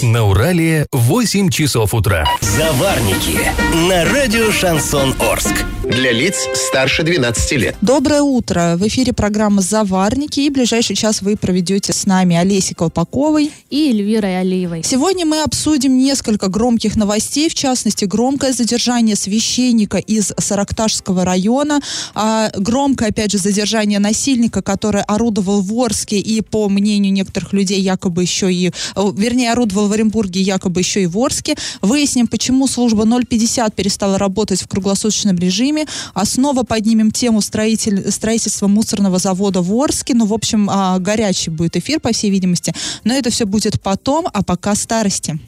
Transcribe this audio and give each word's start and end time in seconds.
На 0.00 0.22
Урале 0.22 0.86
8 0.92 1.48
часов 1.50 1.92
утра. 1.92 2.24
Заварники 2.40 3.40
на 3.88 4.04
радио 4.04 4.52
«Шансон 4.52 5.12
Орск». 5.18 5.66
Для 5.88 6.12
лиц 6.12 6.46
старше 6.54 7.02
12 7.02 7.52
лет. 7.52 7.76
Доброе 7.80 8.20
утро. 8.20 8.76
В 8.76 8.86
эфире 8.88 9.14
программа 9.14 9.62
«Заварники». 9.62 10.40
И 10.40 10.50
ближайший 10.50 10.94
час 10.94 11.22
вы 11.22 11.34
проведете 11.34 11.94
с 11.94 12.04
нами 12.04 12.36
Олесей 12.36 12.74
Колпаковой 12.74 13.50
и 13.70 13.88
Эльвирой 13.88 14.38
Алиевой. 14.38 14.82
Сегодня 14.84 15.24
мы 15.24 15.42
обсудим 15.42 15.96
несколько 15.96 16.48
громких 16.48 16.94
новостей, 16.94 17.48
в 17.48 17.54
частности, 17.54 18.04
громкое 18.04 18.52
задержание 18.52 19.16
священника 19.16 19.96
из 19.96 20.34
Саракташского 20.36 21.24
района, 21.24 21.80
а 22.14 22.50
громкое, 22.54 23.08
опять 23.08 23.32
же, 23.32 23.38
задержание 23.38 23.98
насильника, 23.98 24.60
который 24.60 25.00
орудовал 25.02 25.62
в 25.62 25.72
Орске 25.72 26.18
и, 26.18 26.42
по 26.42 26.68
мнению 26.68 27.14
некоторых 27.14 27.54
людей, 27.54 27.80
якобы 27.80 28.20
еще 28.22 28.52
и, 28.52 28.72
вернее, 28.94 29.52
орудовал 29.52 29.88
в 29.88 29.92
Оренбурге, 29.92 30.42
якобы 30.42 30.80
еще 30.80 31.04
и 31.04 31.06
в 31.06 31.18
Орске. 31.18 31.56
Выясним, 31.80 32.26
почему 32.26 32.66
служба 32.66 33.06
050 33.06 33.74
перестала 33.74 34.18
работать 34.18 34.60
в 34.60 34.68
круглосуточном 34.68 35.36
режиме, 35.38 35.77
вами. 35.78 35.86
А 36.14 36.24
снова 36.24 36.62
поднимем 36.62 37.10
тему 37.10 37.40
строитель, 37.40 38.10
строительства 38.10 38.66
мусорного 38.66 39.18
завода 39.18 39.62
в 39.62 39.72
Орске. 39.74 40.14
Ну, 40.14 40.26
в 40.26 40.32
общем, 40.32 40.68
а, 40.70 40.98
горячий 40.98 41.50
будет 41.50 41.76
эфир, 41.76 42.00
по 42.00 42.12
всей 42.12 42.30
видимости. 42.30 42.74
Но 43.04 43.14
это 43.14 43.30
все 43.30 43.44
будет 43.44 43.80
потом, 43.80 44.26
а 44.32 44.42
пока 44.42 44.74
старости. 44.74 45.38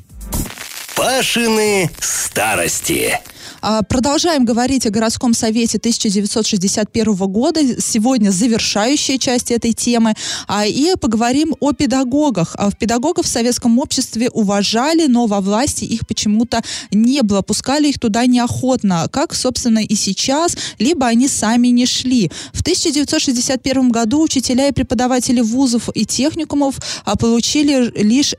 Пашины 0.96 1.90
старости. 2.00 3.18
А, 3.62 3.82
продолжаем 3.82 4.44
говорить 4.44 4.86
о 4.86 4.90
городском 4.90 5.34
совете 5.34 5.78
1961 5.78 7.14
года. 7.14 7.60
Сегодня 7.80 8.30
завершающая 8.30 9.18
часть 9.18 9.50
этой 9.50 9.72
темы. 9.72 10.14
А, 10.48 10.66
и 10.66 10.94
поговорим 10.98 11.54
о 11.60 11.72
педагогах. 11.72 12.54
А, 12.56 12.70
в 12.70 12.76
педагогов 12.76 13.26
в 13.26 13.28
советском 13.28 13.78
обществе 13.78 14.30
уважали, 14.30 15.06
но 15.06 15.26
во 15.26 15.40
власти 15.40 15.84
их 15.84 16.06
почему-то 16.06 16.62
не 16.90 17.22
было. 17.22 17.42
Пускали 17.42 17.88
их 17.88 17.98
туда 17.98 18.24
неохотно, 18.26 19.08
как, 19.12 19.34
собственно, 19.34 19.80
и 19.80 19.94
сейчас, 19.94 20.56
либо 20.78 21.06
они 21.06 21.28
сами 21.28 21.68
не 21.68 21.84
шли. 21.84 22.30
В 22.54 22.62
1961 22.62 23.90
году 23.90 24.22
учителя 24.22 24.68
и 24.68 24.72
преподаватели 24.72 25.40
вузов 25.40 25.90
и 25.94 26.06
техникумов 26.06 26.76
получили 27.18 27.92
лишь 28.02 28.34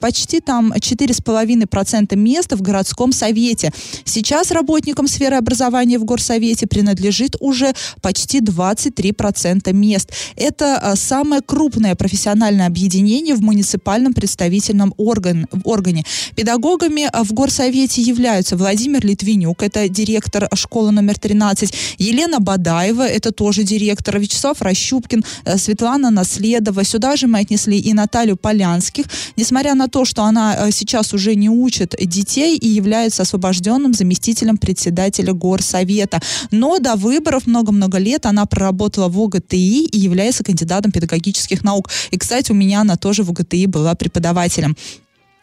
почти 0.00 0.40
там 0.40 0.72
4,5% 0.72 2.16
места 2.16 2.56
в 2.56 2.62
городском 2.62 3.12
совете. 3.12 3.72
Сейчас 4.04 4.50
работникам 4.64 5.06
сферы 5.06 5.36
образования 5.36 5.98
в 5.98 6.04
Горсовете 6.04 6.66
принадлежит 6.66 7.36
уже 7.40 7.74
почти 8.00 8.40
23% 8.40 9.72
мест. 9.74 10.10
Это 10.36 10.78
а, 10.78 10.96
самое 10.96 11.42
крупное 11.42 11.94
профессиональное 11.94 12.66
объединение 12.66 13.34
в 13.34 13.42
муниципальном 13.42 14.14
представительном 14.14 14.94
орган, 14.96 15.46
органе. 15.64 16.04
Педагогами 16.34 17.10
а, 17.12 17.24
в 17.24 17.32
Горсовете 17.32 18.00
являются 18.00 18.56
Владимир 18.56 19.04
Литвинюк, 19.04 19.62
это 19.62 19.88
директор 19.88 20.48
школы 20.54 20.92
номер 20.92 21.18
13, 21.18 21.74
Елена 21.98 22.40
Бадаева, 22.40 23.06
это 23.06 23.32
тоже 23.32 23.64
директор, 23.64 24.18
Вячеслав 24.18 24.62
Рощупкин, 24.62 25.24
э, 25.44 25.58
Светлана 25.58 26.10
Наследова. 26.10 26.84
Сюда 26.84 27.16
же 27.16 27.26
мы 27.26 27.40
отнесли 27.40 27.78
и 27.78 27.92
Наталью 27.92 28.36
Полянских. 28.36 29.04
Несмотря 29.36 29.74
на 29.74 29.88
то, 29.88 30.06
что 30.06 30.22
она 30.22 30.56
э, 30.56 30.70
сейчас 30.70 31.12
уже 31.12 31.34
не 31.34 31.50
учит 31.50 31.94
детей 32.00 32.56
и 32.56 32.68
является 32.68 33.22
освобожденным 33.22 33.92
заместителем 33.92 34.53
заместителем 34.54 34.56
председателя 34.56 35.32
горсовета. 35.32 36.20
Но 36.50 36.78
до 36.78 36.96
выборов 36.96 37.46
много-много 37.46 37.98
лет 37.98 38.26
она 38.26 38.46
проработала 38.46 39.08
в 39.08 39.18
ОГТИ 39.18 39.84
и 39.86 39.98
является 39.98 40.44
кандидатом 40.44 40.92
педагогических 40.92 41.64
наук. 41.64 41.90
И, 42.12 42.18
кстати, 42.18 42.52
у 42.52 42.54
меня 42.54 42.80
она 42.80 42.96
тоже 42.96 43.22
в 43.22 43.30
ОГТИ 43.30 43.66
была 43.66 43.94
преподавателем. 43.94 44.76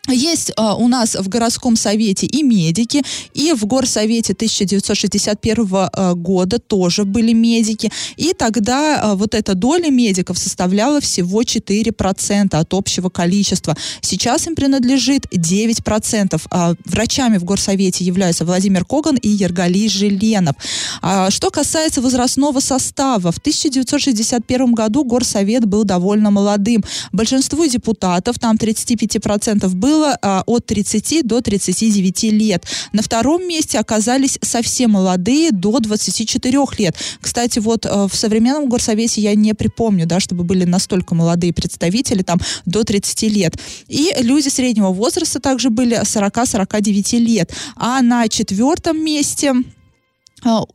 Есть 0.09 0.51
а, 0.57 0.75
у 0.75 0.87
нас 0.87 1.15
в 1.15 1.29
городском 1.29 1.75
совете 1.75 2.25
и 2.25 2.41
медики, 2.41 3.03
и 3.35 3.53
в 3.53 3.65
горсовете 3.65 4.33
1961 4.33 5.67
а, 5.71 6.13
года 6.15 6.57
тоже 6.57 7.05
были 7.05 7.33
медики. 7.33 7.91
И 8.17 8.33
тогда 8.33 8.99
а, 8.99 9.15
вот 9.15 9.35
эта 9.35 9.53
доля 9.53 9.91
медиков 9.91 10.39
составляла 10.39 11.01
всего 11.01 11.43
4% 11.43 12.55
от 12.55 12.73
общего 12.73 13.09
количества. 13.09 13.77
Сейчас 14.01 14.47
им 14.47 14.55
принадлежит 14.55 15.27
9%. 15.27 16.41
А, 16.49 16.73
врачами 16.85 17.37
в 17.37 17.43
горсовете 17.43 18.03
являются 18.03 18.43
Владимир 18.43 18.85
Коган 18.85 19.17
и 19.17 19.29
Ергали 19.29 19.87
Желенов. 19.87 20.55
А, 21.03 21.29
что 21.29 21.51
касается 21.51 22.01
возрастного 22.01 22.59
состава, 22.59 23.31
в 23.31 23.37
1961 23.37 24.73
году 24.73 25.03
горсовет 25.03 25.65
был 25.65 25.83
довольно 25.83 26.31
молодым. 26.31 26.83
Большинству 27.11 27.67
депутатов, 27.67 28.39
там 28.39 28.55
35% 28.55 29.69
было 29.75 29.90
было 29.91 30.17
а, 30.21 30.43
от 30.45 30.65
30 30.65 31.27
до 31.27 31.41
39 31.41 32.23
лет. 32.23 32.65
На 32.93 33.01
втором 33.01 33.45
месте 33.47 33.77
оказались 33.77 34.39
совсем 34.41 34.91
молодые, 34.91 35.51
до 35.51 35.79
24 35.79 36.59
лет. 36.77 36.95
Кстати, 37.19 37.59
вот 37.59 37.85
а, 37.85 38.07
в 38.07 38.15
современном 38.15 38.69
горсовете 38.69 39.21
я 39.21 39.35
не 39.35 39.53
припомню, 39.53 40.05
да, 40.05 40.19
чтобы 40.19 40.43
были 40.43 40.63
настолько 40.63 41.15
молодые 41.15 41.53
представители, 41.53 42.23
там, 42.23 42.39
до 42.65 42.83
30 42.83 43.23
лет. 43.23 43.57
И 43.87 44.13
люди 44.19 44.47
среднего 44.47 44.91
возраста 44.91 45.39
также 45.39 45.69
были 45.69 46.01
40-49 46.01 47.17
лет. 47.17 47.51
А 47.75 48.01
на 48.01 48.27
четвертом 48.29 49.03
месте 49.03 49.53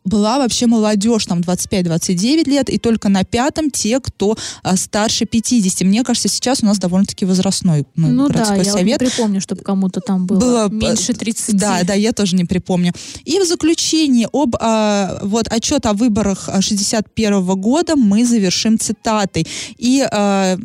была 0.05 0.39
вообще 0.39 0.67
молодежь, 0.67 1.27
там 1.27 1.41
25-29 1.41 2.49
лет, 2.49 2.71
и 2.71 2.79
только 2.79 3.09
на 3.09 3.25
пятом 3.25 3.71
те, 3.71 4.01
кто 4.01 4.37
а, 4.63 4.77
старше 4.77 5.27
50. 5.27 5.83
Мне 5.83 6.05
кажется, 6.05 6.29
сейчас 6.29 6.63
у 6.63 6.67
нас 6.67 6.79
довольно-таки 6.79 7.25
возрастной 7.25 7.85
ну, 7.97 8.09
ну 8.09 8.29
городской 8.29 8.59
да, 8.59 8.65
совет. 8.65 8.87
я 8.87 8.93
не 8.93 8.99
припомню, 8.99 9.41
чтобы 9.41 9.63
кому-то 9.63 10.01
там 10.01 10.27
было, 10.27 10.39
было 10.39 10.69
меньше 10.69 11.13
30. 11.13 11.57
Да, 11.57 11.83
да, 11.85 11.95
я 11.95 12.13
тоже 12.13 12.37
не 12.37 12.45
припомню. 12.45 12.93
И 13.25 13.39
в 13.39 13.45
заключении 13.45 14.29
об 14.33 14.57
а, 14.61 15.19
вот 15.23 15.49
отчет 15.49 15.87
о 15.87 15.93
выборах 15.93 16.49
61 16.61 17.45
года 17.61 17.97
мы 17.97 18.25
завершим 18.25 18.79
цитатой. 18.79 19.47
И 19.79 20.07
а, 20.11 20.57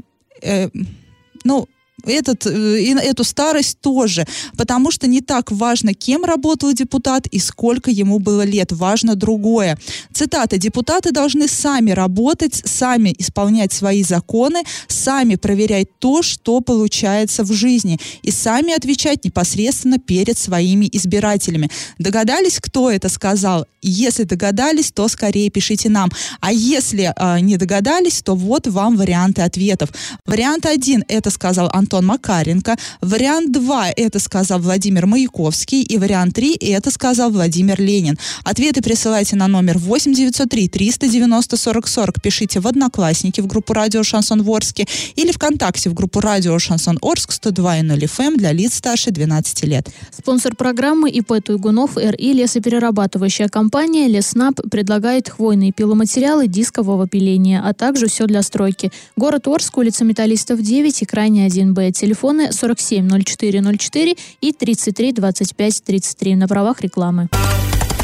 э, 0.42 0.70
ну, 1.44 1.68
этот, 2.06 2.46
э, 2.46 2.82
и 2.82 2.94
эту 2.94 3.24
старость 3.24 3.80
тоже, 3.82 4.26
потому 4.58 4.92
что 4.92 5.08
не 5.08 5.22
так 5.22 5.52
важно, 5.52 5.94
кем 5.94 6.26
работал 6.26 6.74
депутат 6.74 7.28
и 7.28 7.40
сколько 7.40 7.92
ему 7.92 8.20
было 8.20 8.44
лет, 8.44 8.72
важно 8.72 9.16
другое. 9.16 9.78
Цитата. 10.14 10.58
«Депутаты 10.58 11.12
должны 11.12 11.48
сами 11.48 11.92
работать, 11.92 12.62
сами 12.66 13.16
исполнять 13.18 13.74
свои 13.74 14.04
законы, 14.04 14.64
сами 14.88 15.36
проверять 15.36 15.88
то, 16.00 16.22
что 16.22 16.62
получается 16.62 17.44
в 17.44 17.52
жизни, 17.54 18.00
и 18.24 18.32
сами 18.32 18.74
отвечать 18.74 19.26
непосредственно 19.26 19.98
перед 19.98 20.38
своими 20.38 20.90
избирателями». 20.92 21.70
Догадались, 22.00 22.60
кто 22.60 22.92
это 22.92 23.10
сказал? 23.10 23.66
Если 23.82 24.24
догадались, 24.24 24.92
то 24.92 25.08
скорее 25.08 25.50
пишите 25.50 25.90
нам. 25.90 26.10
А 26.40 26.52
если 26.52 27.14
э, 27.16 27.40
не 27.40 27.58
догадались, 27.58 28.22
то 28.22 28.36
вот 28.36 28.68
вам 28.68 28.98
варианты 28.98 29.42
ответов. 29.42 29.90
Вариант 30.26 30.66
один– 30.66 31.04
это 31.08 31.30
сказал 31.30 31.70
Антон 31.74 31.91
Антон 31.92 32.06
Макаренко. 32.06 32.78
Вариант 33.02 33.52
2– 33.52 33.90
это 33.98 34.20
сказал 34.20 34.60
Владимир 34.60 35.08
Маяковский. 35.08 35.82
И 35.82 35.98
вариант 35.98 36.36
3– 36.36 36.56
это 36.62 36.90
сказал 36.90 37.32
Владимир 37.32 37.82
Ленин. 37.82 38.18
Ответы 38.46 38.82
присылайте 38.82 39.36
на 39.36 39.50
номер 39.50 39.78
8903 39.78 40.70
390 40.70 41.58
40 41.58 41.88
40. 41.88 42.22
Пишите 42.22 42.62
в 42.62 42.68
Одноклассники 42.68 43.42
в 43.42 43.48
группу 43.48 43.74
Радио 43.74 44.04
Шансон 44.04 44.42
Ворске 44.42 44.88
или 45.18 45.34
ВКонтакте 45.34 45.90
в 45.90 45.94
группу 45.94 46.22
Радио 46.22 46.58
Шансон 46.60 46.98
Орск 47.02 47.32
102.0 47.32 48.00
FM 48.00 48.24
эм 48.24 48.38
для 48.38 48.54
лиц 48.54 48.76
старше 48.76 49.12
12 49.12 49.64
лет. 49.66 49.90
Спонсор 50.18 50.56
программы 50.56 51.10
ИП 51.10 51.44
Туйгунов 51.44 51.98
РИ 51.98 52.34
лесоперерабатывающая 52.34 53.50
компания 53.50 54.08
Леснаб 54.08 54.62
предлагает 54.72 55.28
хвойные 55.28 55.74
пиломатериалы 55.74 56.48
дискового 56.48 57.06
пиления, 57.06 57.62
а 57.62 57.74
также 57.74 58.08
все 58.08 58.28
для 58.28 58.44
стройки. 58.44 58.94
Город 59.18 59.48
Орск, 59.48 59.78
улица 59.78 60.06
Металлистов 60.06 60.62
9 60.62 61.02
и 61.02 61.06
крайне 61.06 61.48
1Б. 61.48 61.81
Телефоны 61.90 62.52
470404 62.52 64.18
и 64.42 64.54
33 64.54 65.14
25 65.14 65.84
33 65.84 66.36
на 66.36 66.48
правах 66.48 66.82
рекламы. 66.82 67.30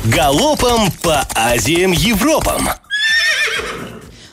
Галопом 0.05 0.91
по 1.03 1.27
Азиям 1.35 1.91
Европам! 1.91 2.69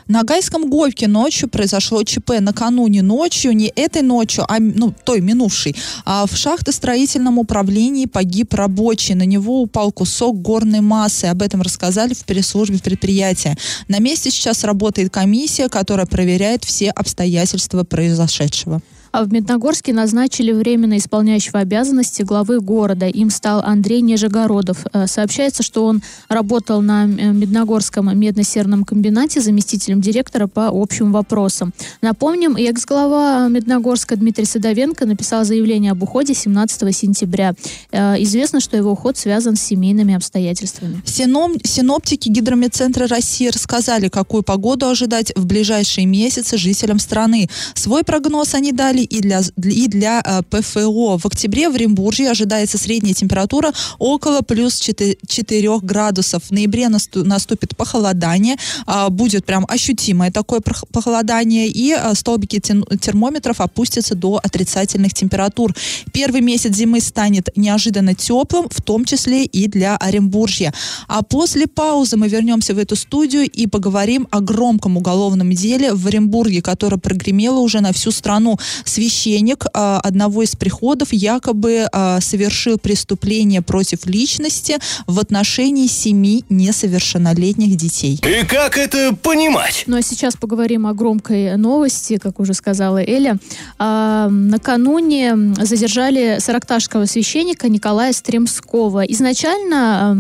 На 0.06 0.22
Гайском 0.22 0.68
Гольфе 0.68 1.08
ночью 1.08 1.48
произошло 1.48 2.02
ЧП. 2.04 2.32
Накануне 2.40 3.02
ночью, 3.02 3.52
не 3.52 3.72
этой 3.74 4.02
ночью, 4.02 4.44
а 4.46 4.58
ну, 4.60 4.94
той 5.04 5.20
минувшей, 5.20 5.74
а 6.04 6.26
в 6.26 6.36
шахтостроительном 6.36 7.38
управлении 7.38 8.04
погиб 8.04 8.52
рабочий. 8.52 9.14
На 9.14 9.24
него 9.24 9.62
упал 9.62 9.92
кусок 9.92 10.42
горной 10.42 10.80
массы. 10.80 11.24
Об 11.24 11.40
этом 11.40 11.62
рассказали 11.62 12.12
в 12.12 12.24
пресс-службе 12.24 12.78
предприятия. 12.78 13.56
На 13.88 13.98
месте 13.98 14.30
сейчас 14.30 14.62
работает 14.64 15.10
комиссия, 15.10 15.68
которая 15.68 16.06
проверяет 16.06 16.64
все 16.64 16.90
обстоятельства 16.90 17.84
произошедшего. 17.84 18.82
А 19.14 19.22
в 19.22 19.32
Медногорске 19.32 19.92
назначили 19.92 20.50
временно 20.50 20.96
исполняющего 20.96 21.60
обязанности 21.60 22.22
главы 22.22 22.58
города. 22.58 23.06
Им 23.06 23.30
стал 23.30 23.62
Андрей 23.64 24.00
Нижегородов. 24.00 24.86
Э, 24.92 25.06
сообщается, 25.06 25.62
что 25.62 25.84
он 25.86 26.02
работал 26.28 26.82
на 26.82 27.04
э, 27.04 27.06
Медногорском 27.06 28.18
медно-серном 28.18 28.82
комбинате 28.82 29.40
заместителем 29.40 30.00
директора 30.00 30.48
по 30.48 30.66
общим 30.66 31.12
вопросам. 31.12 31.72
Напомним, 32.02 32.56
экс-глава 32.56 33.46
Медногорска 33.46 34.16
Дмитрий 34.16 34.46
Садовенко 34.46 35.06
написал 35.06 35.44
заявление 35.44 35.92
об 35.92 36.02
уходе 36.02 36.34
17 36.34 36.96
сентября. 36.96 37.54
Э, 37.92 38.20
известно, 38.20 38.58
что 38.58 38.76
его 38.76 38.90
уход 38.90 39.16
связан 39.16 39.54
с 39.54 39.60
семейными 39.60 40.14
обстоятельствами. 40.14 41.00
Сином, 41.04 41.54
синоптики 41.62 42.30
Гидромедцентра 42.30 43.06
России 43.06 43.46
рассказали, 43.46 44.08
какую 44.08 44.42
погоду 44.42 44.88
ожидать 44.88 45.32
в 45.36 45.46
ближайшие 45.46 46.04
месяцы 46.04 46.58
жителям 46.58 46.98
страны. 46.98 47.48
Свой 47.74 48.02
прогноз 48.02 48.54
они 48.54 48.72
дали 48.72 49.03
и 49.04 49.20
для, 49.20 49.40
и 49.62 49.88
для 49.88 50.22
э, 50.24 50.42
ПФО. 50.42 51.18
В 51.18 51.26
октябре 51.26 51.68
в 51.68 51.76
Римбурге 51.76 52.30
ожидается 52.30 52.78
средняя 52.78 53.14
температура 53.14 53.72
около 53.98 54.40
плюс 54.42 54.78
4, 54.80 55.16
4 55.26 55.78
градусов. 55.80 56.44
В 56.44 56.50
ноябре 56.50 56.88
насту, 56.88 57.24
наступит 57.24 57.76
похолодание, 57.76 58.56
э, 58.86 59.08
будет 59.10 59.44
прям 59.44 59.64
ощутимое 59.68 60.30
такое 60.30 60.60
похолодание, 60.92 61.68
и 61.68 61.92
э, 61.92 62.14
столбики 62.14 62.60
термометров 62.60 63.60
опустятся 63.60 64.14
до 64.14 64.40
отрицательных 64.42 65.14
температур. 65.14 65.74
Первый 66.12 66.40
месяц 66.40 66.74
зимы 66.74 67.00
станет 67.00 67.48
неожиданно 67.56 68.14
теплым, 68.14 68.68
в 68.70 68.82
том 68.82 69.04
числе 69.04 69.44
и 69.44 69.68
для 69.68 69.96
Оренбуржья. 69.96 70.72
А 71.08 71.22
после 71.22 71.66
паузы 71.66 72.16
мы 72.16 72.28
вернемся 72.28 72.74
в 72.74 72.78
эту 72.78 72.96
студию 72.96 73.48
и 73.48 73.66
поговорим 73.66 74.26
о 74.30 74.40
громком 74.40 74.96
уголовном 74.96 75.52
деле 75.52 75.94
в 75.94 76.06
Оренбурге, 76.06 76.62
которое 76.62 76.98
прогремело 76.98 77.58
уже 77.58 77.80
на 77.80 77.92
всю 77.92 78.10
страну. 78.10 78.58
Священник 78.94 79.64
э, 79.66 79.98
одного 80.04 80.44
из 80.44 80.54
приходов 80.54 81.12
якобы 81.12 81.88
э, 81.92 82.20
совершил 82.20 82.78
преступление 82.78 83.60
против 83.60 84.06
личности 84.06 84.76
в 85.08 85.18
отношении 85.18 85.88
семи 85.88 86.44
несовершеннолетних 86.48 87.76
детей. 87.76 88.20
И 88.22 88.46
как 88.46 88.78
это 88.78 89.16
понимать? 89.20 89.82
Ну 89.88 89.96
а 89.96 90.02
сейчас 90.02 90.36
поговорим 90.36 90.86
о 90.86 90.94
громкой 90.94 91.56
новости, 91.56 92.18
как 92.18 92.38
уже 92.38 92.54
сказала 92.54 92.98
Эля. 92.98 93.38
А, 93.80 94.28
накануне 94.28 95.54
задержали 95.60 96.36
саракташского 96.38 97.06
священника 97.06 97.68
Николая 97.68 98.12
Стремского. 98.12 99.04
Изначально 99.06 100.12
а, 100.12 100.16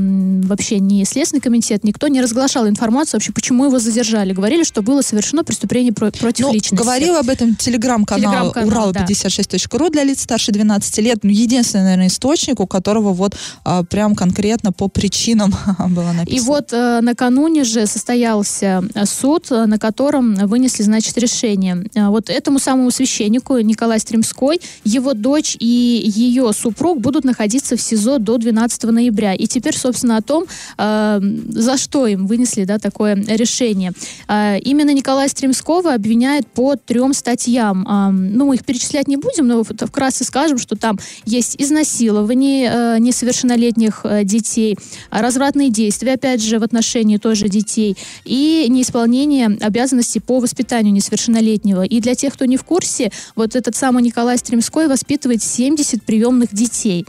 вообще 0.48 0.80
ни 0.80 1.04
Следственный 1.04 1.40
комитет, 1.40 1.84
никто 1.84 2.08
не 2.08 2.20
разглашал 2.20 2.66
информацию 2.66 3.18
вообще, 3.18 3.30
почему 3.32 3.66
его 3.66 3.78
задержали. 3.78 4.32
Говорили, 4.32 4.64
что 4.64 4.82
было 4.82 5.00
совершено 5.02 5.44
преступление 5.44 5.92
про- 5.92 6.10
против 6.10 6.46
ну, 6.46 6.52
личности. 6.52 6.82
Говорил 6.82 7.14
об 7.16 7.28
этом 7.28 7.54
телеграм-канал, 7.54 8.32
телеграм-канал 8.32 8.63
Урал56.ру 8.64 9.84
да. 9.86 9.90
для 9.90 10.04
лиц 10.04 10.22
старше 10.22 10.52
12 10.52 10.98
лет. 10.98 11.18
Ну, 11.22 11.30
единственный, 11.30 11.84
наверное, 11.84 12.06
источник, 12.08 12.60
у 12.60 12.66
которого 12.66 13.12
вот 13.12 13.36
а, 13.64 13.84
прям 13.84 14.14
конкретно 14.14 14.72
по 14.72 14.88
причинам 14.88 15.54
было 15.90 16.12
написано. 16.12 16.36
И 16.36 16.40
вот 16.40 16.72
а, 16.72 17.00
накануне 17.00 17.64
же 17.64 17.86
состоялся 17.86 18.84
суд, 19.04 19.50
на 19.50 19.78
котором 19.78 20.34
вынесли, 20.34 20.82
значит, 20.82 21.16
решение. 21.18 21.86
А, 21.96 22.10
вот 22.10 22.30
этому 22.30 22.58
самому 22.58 22.90
священнику 22.90 23.58
Николай 23.58 24.00
Стремской, 24.00 24.60
его 24.84 25.14
дочь 25.14 25.56
и 25.58 25.66
ее 25.66 26.52
супруг 26.52 27.00
будут 27.00 27.24
находиться 27.24 27.76
в 27.76 27.80
СИЗО 27.80 28.18
до 28.18 28.38
12 28.38 28.84
ноября. 28.84 29.34
И 29.34 29.46
теперь, 29.46 29.76
собственно, 29.76 30.16
о 30.16 30.22
том, 30.22 30.44
э, 30.78 31.20
за 31.48 31.76
что 31.76 32.06
им 32.06 32.26
вынесли 32.26 32.64
да, 32.64 32.78
такое 32.78 33.14
решение. 33.14 33.92
Э, 34.28 34.58
именно 34.58 34.92
Николая 34.92 35.28
Стремского 35.28 35.94
обвиняют 35.94 36.46
по 36.46 36.76
трем 36.76 37.12
статьям. 37.12 37.86
Э, 37.88 38.10
ну, 38.10 38.53
их 38.54 38.64
перечислять 38.64 39.08
не 39.08 39.16
будем, 39.16 39.46
но 39.46 39.62
вкратце 39.64 40.24
скажем, 40.24 40.58
что 40.58 40.76
там 40.76 40.98
есть 41.24 41.56
изнасилование 41.58 42.70
э, 42.70 42.98
несовершеннолетних 42.98 44.00
э, 44.04 44.24
детей, 44.24 44.78
развратные 45.10 45.70
действия, 45.70 46.14
опять 46.14 46.42
же, 46.42 46.58
в 46.58 46.62
отношении 46.62 47.16
тоже 47.16 47.48
детей, 47.48 47.96
и 48.24 48.66
неисполнение 48.68 49.46
обязанностей 49.60 50.20
по 50.20 50.40
воспитанию 50.40 50.92
несовершеннолетнего. 50.92 51.82
И 51.82 52.00
для 52.00 52.14
тех, 52.14 52.34
кто 52.34 52.44
не 52.44 52.56
в 52.56 52.64
курсе, 52.64 53.10
вот 53.36 53.56
этот 53.56 53.76
самый 53.76 54.02
Николай 54.02 54.38
Стремской 54.38 54.88
воспитывает 54.88 55.42
70 55.42 56.02
приемных 56.02 56.54
детей. 56.54 57.04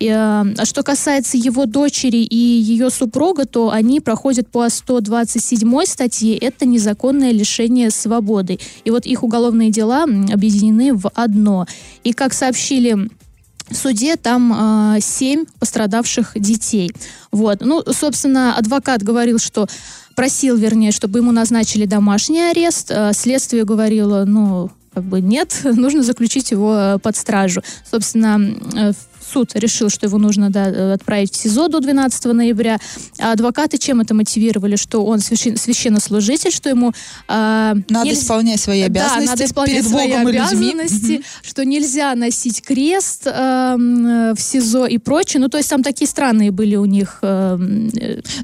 Э, 0.00 0.44
а 0.56 0.64
что 0.64 0.82
касается 0.82 1.36
его 1.36 1.66
дочери 1.66 2.18
и 2.18 2.36
ее 2.36 2.90
супруга, 2.90 3.44
то 3.44 3.70
они 3.70 4.00
проходят 4.00 4.48
по 4.48 4.68
127 4.68 5.84
статье. 5.86 6.36
Это 6.36 6.66
незаконное 6.66 7.32
лишение 7.32 7.90
свободы. 7.90 8.58
И 8.84 8.90
вот 8.90 9.06
их 9.06 9.22
уголовные 9.22 9.70
дела 9.70 10.04
объединены 10.04 10.94
в 10.94 11.10
одно. 11.14 11.66
И 12.04 12.12
как 12.12 12.32
сообщили 12.32 13.08
в 13.70 13.74
суде 13.74 14.16
там 14.16 14.96
э, 14.96 15.00
семь 15.00 15.44
пострадавших 15.58 16.32
детей. 16.36 16.90
Вот. 17.30 17.60
Ну, 17.60 17.82
собственно, 17.92 18.56
адвокат 18.56 19.02
говорил, 19.02 19.38
что 19.38 19.66
просил, 20.16 20.56
вернее, 20.56 20.90
чтобы 20.90 21.18
ему 21.18 21.32
назначили 21.32 21.84
домашний 21.84 22.50
арест. 22.50 22.90
Э, 22.90 23.12
следствие 23.12 23.64
говорило, 23.64 24.24
ну, 24.26 24.70
как 24.94 25.04
бы 25.04 25.20
нет, 25.20 25.60
нужно 25.64 26.02
заключить 26.02 26.50
его 26.50 26.74
э, 26.76 26.98
под 26.98 27.16
стражу. 27.16 27.62
Собственно, 27.90 28.94
суд 29.32 29.50
решил, 29.54 29.90
что 29.90 30.06
его 30.06 30.18
нужно 30.18 30.50
да, 30.50 30.68
э, 30.68 30.92
отправить 30.92 31.32
в 31.32 31.36
СИЗО 31.36 31.68
до 31.68 31.80
12 31.80 32.24
ноября. 32.26 32.78
А 33.18 33.32
адвокаты 33.32 33.78
чем 33.78 34.00
это 34.00 34.14
мотивировали? 34.14 34.76
Что 34.76 35.04
он 35.04 35.20
священ, 35.20 35.56
священнослужитель, 35.56 36.52
что 36.52 36.68
ему... 36.68 36.92
Э, 37.28 37.74
надо 37.88 38.08
нельзя, 38.08 38.22
исполнять 38.22 38.60
свои 38.60 38.82
обязанности 38.82 39.26
да, 39.26 39.30
надо 39.32 39.44
исполнять 39.44 39.76
перед 39.76 39.88
свои 39.88 40.08
Богом 40.08 40.26
обязанности, 40.26 41.12
и 41.12 41.24
что 41.42 41.64
нельзя 41.64 42.14
носить 42.14 42.62
крест 42.62 43.26
э, 43.26 43.76
в 44.36 44.40
СИЗО 44.40 44.86
и 44.86 44.98
прочее. 44.98 45.40
Ну, 45.40 45.48
то 45.48 45.58
есть 45.58 45.70
там 45.70 45.82
такие 45.82 46.08
странные 46.08 46.50
были 46.50 46.76
у 46.76 46.84
них 46.84 47.18
э, 47.22 47.56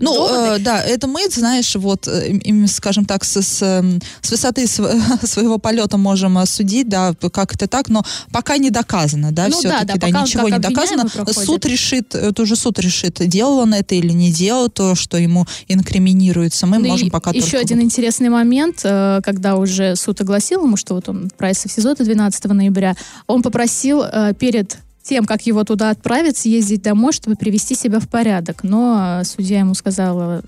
Ну, 0.00 0.54
э, 0.54 0.58
да, 0.58 0.82
это 0.82 1.06
мы, 1.06 1.28
знаешь, 1.28 1.76
вот, 1.76 2.08
им, 2.08 2.66
скажем 2.68 3.04
так, 3.04 3.24
с, 3.24 3.40
с, 3.40 3.82
с 4.20 4.30
высоты 4.30 4.66
своего 5.22 5.58
полета 5.58 5.96
можем 5.96 6.44
судить, 6.46 6.88
да, 6.88 7.14
как 7.32 7.54
это 7.54 7.66
так, 7.66 7.88
но 7.88 8.04
пока 8.32 8.58
не 8.58 8.70
доказано, 8.70 9.32
да, 9.32 9.48
ну, 9.48 9.58
все-таки, 9.58 9.86
да, 9.86 9.94
да, 9.94 10.06
да 10.08 10.20
ничего 10.22 10.48
не 10.48 10.58
доказано. 10.74 11.32
Суд 11.32 11.64
решит, 11.66 12.14
это 12.14 12.42
уже 12.42 12.56
суд 12.56 12.78
решит, 12.78 13.26
делал 13.28 13.58
он 13.58 13.74
это 13.74 13.94
или 13.94 14.12
не 14.12 14.32
делал, 14.32 14.68
то, 14.68 14.94
что 14.94 15.16
ему 15.16 15.46
инкриминируется. 15.68 16.66
Мы 16.66 16.78
ну 16.78 16.88
можем 16.88 17.10
пока 17.10 17.30
Еще 17.30 17.42
только... 17.42 17.58
один 17.58 17.80
интересный 17.82 18.28
момент, 18.28 18.80
э, 18.84 19.20
когда 19.24 19.56
уже 19.56 19.96
суд 19.96 20.20
огласил 20.20 20.64
ему, 20.64 20.76
что 20.76 20.94
вот 20.94 21.08
он 21.08 21.26
отправится 21.26 21.68
в 21.68 21.72
СИЗО 21.72 21.94
до 21.94 22.04
12 22.04 22.44
ноября, 22.44 22.96
он 23.26 23.42
попросил 23.42 24.02
э, 24.02 24.34
перед 24.38 24.78
тем, 25.04 25.26
как 25.26 25.42
его 25.46 25.64
туда 25.64 25.90
отправить, 25.90 26.38
съездить 26.38 26.80
домой, 26.80 27.12
чтобы 27.12 27.36
привести 27.36 27.74
себя 27.74 28.00
в 28.00 28.08
порядок. 28.08 28.64
Но 28.64 29.20
э, 29.20 29.24
судья 29.24 29.58
ему 29.58 29.74
сказала, 29.74 30.42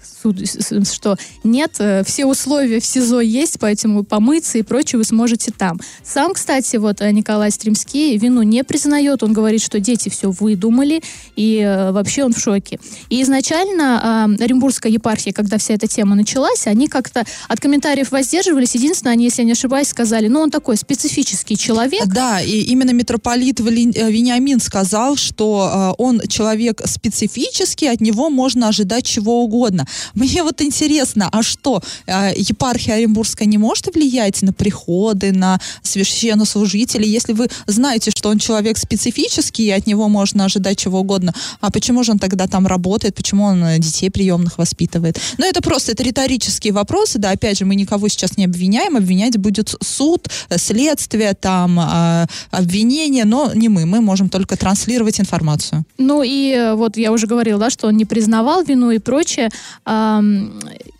что 0.91 1.17
нет, 1.45 1.77
э, 1.79 2.03
все 2.05 2.25
условия 2.25 2.81
в 2.81 2.87
СИЗО 2.87 3.21
есть, 3.21 3.59
поэтому 3.61 4.03
помыться 4.03 4.57
и 4.57 4.63
прочее 4.63 4.99
вы 4.99 5.05
сможете 5.05 5.53
там. 5.53 5.79
Сам, 6.03 6.33
кстати, 6.33 6.77
вот 6.77 7.03
э, 7.03 7.13
Николай 7.13 7.51
Стримский 7.51 8.17
вину 8.17 8.41
не 8.43 8.65
признает. 8.65 9.23
Он 9.23 9.35
говорит, 9.35 9.61
что 9.61 9.79
дети 9.79 10.09
все 10.09 10.31
выдумали, 10.31 11.03
и 11.37 11.63
вообще 11.91 12.25
он 12.25 12.33
в 12.33 12.39
шоке. 12.39 12.81
И 13.11 13.23
изначально 13.23 14.25
Оренбургская 14.41 14.91
епархия, 14.91 15.35
когда 15.35 15.59
вся 15.59 15.75
эта 15.75 15.87
тема 15.87 16.15
началась, 16.15 16.67
они 16.67 16.89
как-то 16.89 17.25
от 17.49 17.61
комментариев 17.61 18.11
воздерживались. 18.11 18.75
Единственное, 18.75 19.13
они, 19.13 19.25
если 19.25 19.43
я 19.43 19.47
не 19.47 19.53
ошибаюсь, 19.53 19.89
сказали, 19.89 20.29
ну, 20.29 20.41
он 20.41 20.51
такой 20.51 20.79
специфический 20.79 21.59
человек. 21.59 22.07
Да, 22.07 22.41
и 22.41 22.63
именно 22.63 22.93
митрополит 22.93 23.61
Вениамин 23.61 24.46
Фомин 24.47 24.61
сказал, 24.61 25.17
что 25.17 25.95
э, 25.99 26.03
он 26.03 26.21
человек 26.29 26.81
специфический, 26.85 27.89
от 27.89 28.01
него 28.01 28.31
можно 28.31 28.69
ожидать 28.69 29.05
чего 29.05 29.43
угодно. 29.43 29.87
Мне 30.15 30.45
вот 30.45 30.63
интересно, 30.63 31.29
а 31.33 31.43
что, 31.43 31.83
э, 32.07 32.33
епархия 32.37 32.95
Оренбургская 32.95 33.49
не 33.49 33.59
может 33.59 33.93
влиять 33.93 34.43
на 34.43 34.53
приходы, 34.53 35.33
на 35.33 35.61
священнослужителей, 35.83 37.11
если 37.11 37.33
вы 37.33 37.49
знаете, 37.67 38.13
что 38.13 38.29
он 38.29 38.39
человек 38.39 38.79
специфический, 38.79 39.65
и 39.65 39.71
от 39.71 39.89
него 39.89 40.09
можно 40.09 40.45
ожидать 40.45 40.79
чего 40.79 41.01
угодно, 41.01 41.35
а 41.61 41.73
почему 41.73 42.05
же 42.05 42.13
он 42.13 42.21
тогда 42.21 42.47
там 42.47 42.69
работает, 42.69 43.17
почему 43.17 43.47
он 43.47 43.65
э, 43.65 43.79
детей 43.81 44.11
приемных 44.11 44.59
воспитывает? 44.59 45.21
Ну, 45.39 45.45
это 45.45 45.61
просто, 45.61 45.91
это 45.91 46.05
риторические 46.05 46.73
вопросы, 46.73 47.19
да, 47.19 47.31
опять 47.33 47.59
же, 47.59 47.65
мы 47.65 47.75
никого 47.75 48.07
сейчас 48.07 48.37
не 48.37 48.45
обвиняем, 48.45 48.97
обвинять 48.97 49.39
будет 49.39 49.75
суд, 49.83 50.29
э, 50.51 50.59
следствие, 50.59 51.35
там, 51.35 51.81
э, 51.81 52.27
обвинение, 52.53 53.25
но 53.25 53.51
не 53.53 53.69
мы, 53.69 53.87
мы 53.87 54.01
можем 54.01 54.29
только 54.37 54.57
транслировать 54.57 55.19
информацию. 55.21 55.85
Ну 55.99 56.23
и 56.23 56.53
э, 56.53 56.75
вот 56.75 56.97
я 56.97 57.11
уже 57.13 57.27
говорила, 57.27 57.59
да, 57.59 57.71
что 57.71 57.89
он 57.89 57.97
не 57.97 58.05
признавал 58.05 58.63
вину 58.63 58.91
и 58.91 58.99
прочее. 58.99 59.51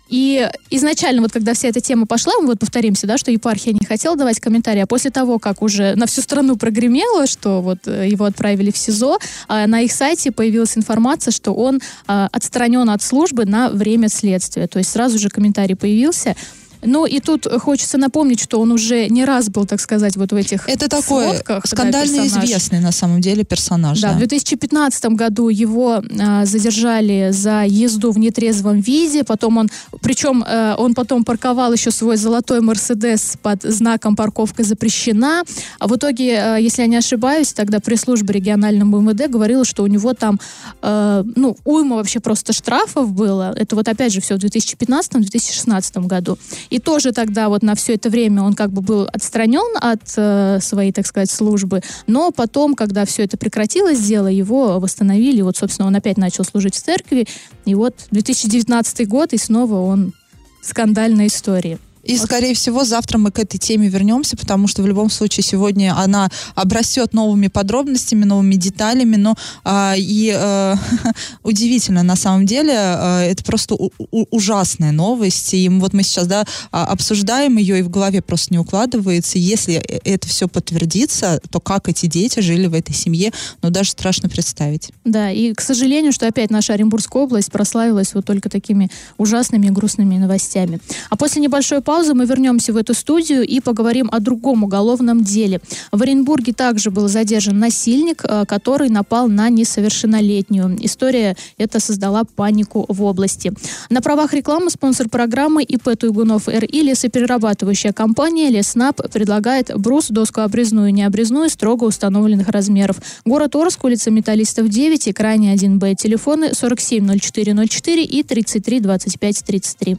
И 0.09 0.49
изначально, 0.69 1.21
вот 1.21 1.31
когда 1.31 1.53
вся 1.53 1.67
эта 1.67 1.81
тема 1.81 2.05
пошла, 2.05 2.33
мы 2.39 2.47
вот 2.47 2.59
повторимся, 2.59 3.07
да, 3.07 3.17
что 3.17 3.31
епархия 3.31 3.73
не 3.73 3.85
хотела 3.85 4.15
давать 4.15 4.39
комментарии, 4.39 4.79
а 4.79 4.87
после 4.87 5.11
того, 5.11 5.37
как 5.37 5.61
уже 5.61 5.95
на 5.95 6.05
всю 6.05 6.21
страну 6.21 6.55
прогремело, 6.55 7.27
что 7.27 7.61
вот 7.61 7.79
э, 7.87 8.07
его 8.07 8.25
отправили 8.25 8.71
в 8.71 8.77
СИЗО, 8.77 9.19
а 9.47 9.67
на 9.67 9.81
их 9.81 9.91
сайте 9.91 10.31
появилась 10.31 10.77
информация, 10.77 11.31
что 11.31 11.53
он 11.53 11.81
а, 12.07 12.29
отстранен 12.31 12.89
от 12.89 13.03
службы 13.03 13.45
на 13.45 13.69
время 13.69 14.09
следствия. 14.09 14.67
То 14.67 14.79
есть 14.79 14.91
сразу 14.91 15.19
же 15.19 15.29
комментарий 15.29 15.75
появился. 15.75 16.35
Ну 16.81 17.05
и 17.05 17.19
тут 17.19 17.47
хочется 17.61 17.97
напомнить, 17.97 18.41
что 18.41 18.59
он 18.59 18.71
уже 18.71 19.07
не 19.09 19.25
раз 19.25 19.49
был, 19.49 19.65
так 19.65 19.79
сказать, 19.79 20.15
вот 20.17 20.31
в 20.31 20.35
этих 20.35 20.67
Это 20.67 20.87
такой 20.87 21.25
сводках, 21.25 21.63
да, 21.63 21.69
скандально 21.69 22.23
персонаж. 22.23 22.45
известный 22.45 22.79
на 22.79 22.91
самом 22.91 23.21
деле 23.21 23.43
персонаж. 23.43 23.99
Да, 23.99 24.07
Да, 24.09 24.13
в 24.15 24.17
2015 24.19 25.05
году 25.05 25.49
его 25.49 26.01
а, 26.19 26.45
задержали 26.45 27.31
за 27.31 27.63
езду 27.65 28.11
в 28.11 28.19
нетрезвом 28.19 28.79
виде, 28.79 29.23
потом 29.23 29.57
он, 29.57 29.69
причем 30.01 30.43
э, 30.47 30.75
он 30.77 30.93
потом 30.93 31.23
парковал 31.23 31.73
еще 31.73 31.91
свой 31.91 32.17
золотой 32.17 32.61
Мерседес 32.61 33.37
под 33.41 33.63
знаком 33.63 34.15
«Парковка 34.15 34.63
запрещена», 34.63 35.43
а 35.79 35.87
в 35.87 35.95
итоге, 35.95 36.33
э, 36.33 36.57
если 36.61 36.81
я 36.81 36.87
не 36.87 36.97
ошибаюсь, 36.97 37.53
тогда 37.53 37.79
пресс-служба 37.79 38.31
регионального 38.33 39.01
МВД 39.01 39.29
говорила, 39.29 39.65
что 39.65 39.83
у 39.83 39.87
него 39.87 40.13
там, 40.13 40.39
э, 40.81 41.23
ну, 41.35 41.57
уйма 41.65 41.97
вообще 41.97 42.19
просто 42.19 42.53
штрафов 42.53 43.11
было, 43.11 43.53
это 43.55 43.75
вот 43.75 43.87
опять 43.87 44.13
же 44.13 44.21
все 44.21 44.35
в 44.35 44.39
2015-2016 44.39 46.07
году, 46.07 46.37
и 46.69 46.76
тоже 46.79 47.11
тогда 47.11 47.49
вот 47.49 47.63
на 47.63 47.75
все 47.75 47.95
это 47.95 48.09
время 48.09 48.43
он 48.43 48.53
как 48.53 48.71
бы 48.71 48.81
был 48.81 49.07
отстранен 49.11 49.77
от 49.79 50.01
э, 50.15 50.59
своей, 50.61 50.91
так 50.91 51.05
сказать, 51.05 51.29
службы, 51.31 51.81
но 52.07 52.31
потом, 52.31 52.75
когда 52.75 53.05
все 53.05 53.23
это 53.23 53.37
прекратилось, 53.37 53.99
дело 53.99 54.27
его 54.27 54.79
восстановили, 54.79 55.41
вот, 55.41 55.57
собственно, 55.57 55.87
он 55.87 55.95
опять 55.95 56.17
начал 56.17 56.43
служить 56.43 56.75
в 56.75 56.81
церкви, 56.83 57.27
и 57.65 57.75
вот 57.75 57.95
2019 58.11 59.07
год, 59.07 59.33
и 59.33 59.37
снова 59.37 59.75
он 59.75 60.13
скандальная 60.61 61.27
история. 61.27 61.79
И, 62.07 62.17
скорее 62.17 62.53
всего, 62.53 62.85
завтра 62.85 63.17
мы 63.17 63.31
к 63.31 63.39
этой 63.39 63.57
теме 63.57 63.89
вернемся, 63.89 64.37
потому 64.37 64.67
что 64.67 64.81
в 64.81 64.87
любом 64.87 65.09
случае 65.09 65.43
сегодня 65.43 65.93
она 65.97 66.29
обрастет 66.55 67.13
новыми 67.13 67.47
подробностями, 67.47 68.23
новыми 68.23 68.55
деталями. 68.55 69.17
Но 69.17 69.35
а, 69.65 69.93
и 69.97 70.31
а, 70.33 70.75
удивительно 71.43 72.03
на 72.03 72.15
самом 72.15 72.45
деле, 72.45 72.73
а, 72.75 73.21
это 73.23 73.43
просто 73.43 73.75
у- 73.75 73.91
у- 74.11 74.25
ужасная 74.31 74.91
новость. 74.91 75.53
И 75.53 75.67
вот 75.67 75.93
мы 75.93 76.03
сейчас 76.03 76.27
да, 76.27 76.45
а, 76.71 76.85
обсуждаем 76.85 77.57
ее, 77.57 77.79
и 77.79 77.81
в 77.81 77.89
голове 77.89 78.21
просто 78.21 78.53
не 78.53 78.59
укладывается. 78.59 79.37
Если 79.37 79.75
э- 79.75 79.99
это 80.05 80.27
все 80.29 80.47
подтвердится, 80.47 81.41
то 81.51 81.59
как 81.59 81.89
эти 81.89 82.05
дети 82.05 82.39
жили 82.39 82.67
в 82.67 82.73
этой 82.73 82.95
семье, 82.95 83.33
ну 83.61 83.69
даже 83.69 83.91
страшно 83.91 84.29
представить. 84.29 84.91
Да, 85.03 85.29
и, 85.29 85.53
к 85.53 85.59
сожалению, 85.61 86.13
что 86.13 86.25
опять 86.25 86.51
наша 86.51 86.73
Оренбургская 86.73 87.23
область 87.23 87.51
прославилась 87.51 88.13
вот 88.13 88.25
только 88.25 88.49
такими 88.49 88.89
ужасными 89.17 89.67
и 89.67 89.71
грустными 89.71 90.17
новостями. 90.17 90.79
А 91.09 91.17
после 91.17 91.41
небольшой 91.41 91.81
паузы 91.81 91.96
мы 92.13 92.25
вернемся 92.25 92.73
в 92.73 92.77
эту 92.77 92.93
студию 92.93 93.45
и 93.45 93.59
поговорим 93.59 94.09
о 94.11 94.19
другом 94.19 94.63
уголовном 94.63 95.23
деле. 95.23 95.61
В 95.91 96.01
Оренбурге 96.01 96.53
также 96.53 96.91
был 96.91 97.07
задержан 97.07 97.57
насильник, 97.59 98.23
э, 98.23 98.45
который 98.47 98.89
напал 98.89 99.27
на 99.27 99.49
несовершеннолетнюю. 99.49 100.77
История 100.79 101.35
эта 101.57 101.79
создала 101.79 102.23
панику 102.23 102.85
в 102.87 103.03
области. 103.03 103.51
На 103.89 104.01
правах 104.01 104.33
рекламы 104.33 104.69
спонсор 104.69 105.09
программы 105.09 105.63
ИП 105.63 105.97
Туйгунов 105.97 106.47
РИ 106.47 106.81
лесоперерабатывающая 106.81 107.93
компания 107.93 108.49
Леснаб 108.49 109.01
предлагает 109.11 109.71
брус, 109.75 110.09
доску 110.09 110.41
обрезную 110.41 110.89
и 110.89 110.91
необрезную 110.91 111.49
строго 111.49 111.85
установленных 111.85 112.49
размеров. 112.49 112.97
Город 113.25 113.55
Орск, 113.55 113.83
улица 113.83 114.11
Металлистов 114.11 114.69
9 114.69 115.07
и 115.07 115.13
крайне 115.13 115.53
1Б. 115.55 115.95
Телефоны 115.95 116.51
470404 116.53 118.03
и 118.03 118.23
33 118.23 118.79
25 118.79 119.43
33. 119.43 119.97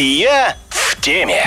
Я 0.00 0.56
в 0.68 1.00
теме. 1.00 1.44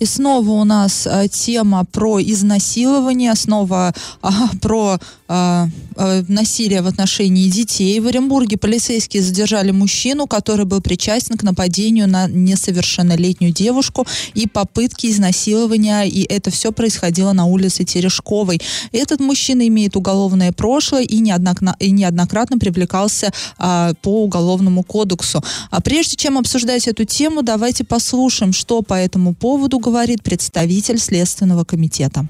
И 0.00 0.06
снова 0.06 0.50
у 0.50 0.64
нас 0.64 1.06
э, 1.06 1.28
тема 1.28 1.84
про 1.84 2.20
изнасилование, 2.20 3.34
снова 3.36 3.94
а, 4.22 4.30
про 4.60 4.98
а, 5.28 5.68
а, 5.96 6.22
насилие 6.28 6.82
в 6.82 6.86
отношении 6.86 7.48
детей. 7.48 7.98
В 8.00 8.06
Оренбурге 8.06 8.56
полицейские 8.56 9.22
задержали 9.22 9.70
мужчину, 9.70 10.26
который 10.26 10.64
был 10.64 10.80
причастен 10.80 11.36
к 11.36 11.42
нападению 11.42 12.08
на 12.08 12.28
несовершеннолетнюю 12.28 13.52
девушку 13.52 14.06
и 14.34 14.46
попытке 14.46 15.10
изнасилования, 15.10 16.04
и 16.04 16.22
это 16.22 16.50
все 16.50 16.72
происходило 16.72 17.32
на 17.32 17.46
улице 17.46 17.84
Терешковой. 17.84 18.60
Этот 18.92 19.20
мужчина 19.20 19.66
имеет 19.66 19.96
уголовное 19.96 20.52
прошлое 20.52 21.02
и 21.02 21.18
неоднократно, 21.18 21.76
и 21.80 21.90
неоднократно 21.90 22.58
привлекался 22.58 23.32
а, 23.58 23.94
по 24.02 24.22
уголовному 24.24 24.82
кодексу. 24.82 25.42
А 25.70 25.80
прежде 25.80 26.16
чем 26.16 26.38
обсуждать 26.38 26.86
эту 26.88 27.04
тему, 27.04 27.42
давайте 27.42 27.84
послушаем, 27.84 28.52
что 28.52 28.82
по 28.82 28.94
этому 28.94 29.34
поводу 29.34 29.78
говорит 29.78 30.22
представитель 30.22 30.98
Следственного 30.98 31.64
комитета. 31.64 32.26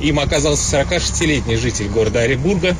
Им 0.00 0.20
оказался 0.20 0.80
46-летний 0.80 1.56
житель 1.56 1.88
города 1.88 2.20
Оренбурга, 2.20 2.76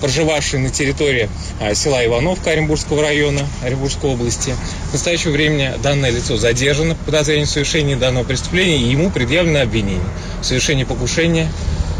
проживавший 0.00 0.60
на 0.60 0.70
территории 0.70 1.28
а, 1.60 1.74
села 1.74 2.04
Ивановка 2.04 2.50
Оренбургского 2.50 3.02
района 3.02 3.46
Оренбургской 3.62 4.10
области. 4.10 4.54
В 4.90 4.92
настоящее 4.92 5.32
время 5.32 5.76
данное 5.82 6.10
лицо 6.10 6.36
задержано 6.36 6.94
по 6.94 7.04
подозрению 7.06 7.46
в 7.46 7.50
совершении 7.50 7.94
данного 7.94 8.24
преступления 8.24 8.78
и 8.78 8.90
ему 8.90 9.10
предъявлено 9.10 9.62
обвинение 9.62 10.00
в 10.40 10.44
совершении 10.44 10.84
покушения 10.84 11.50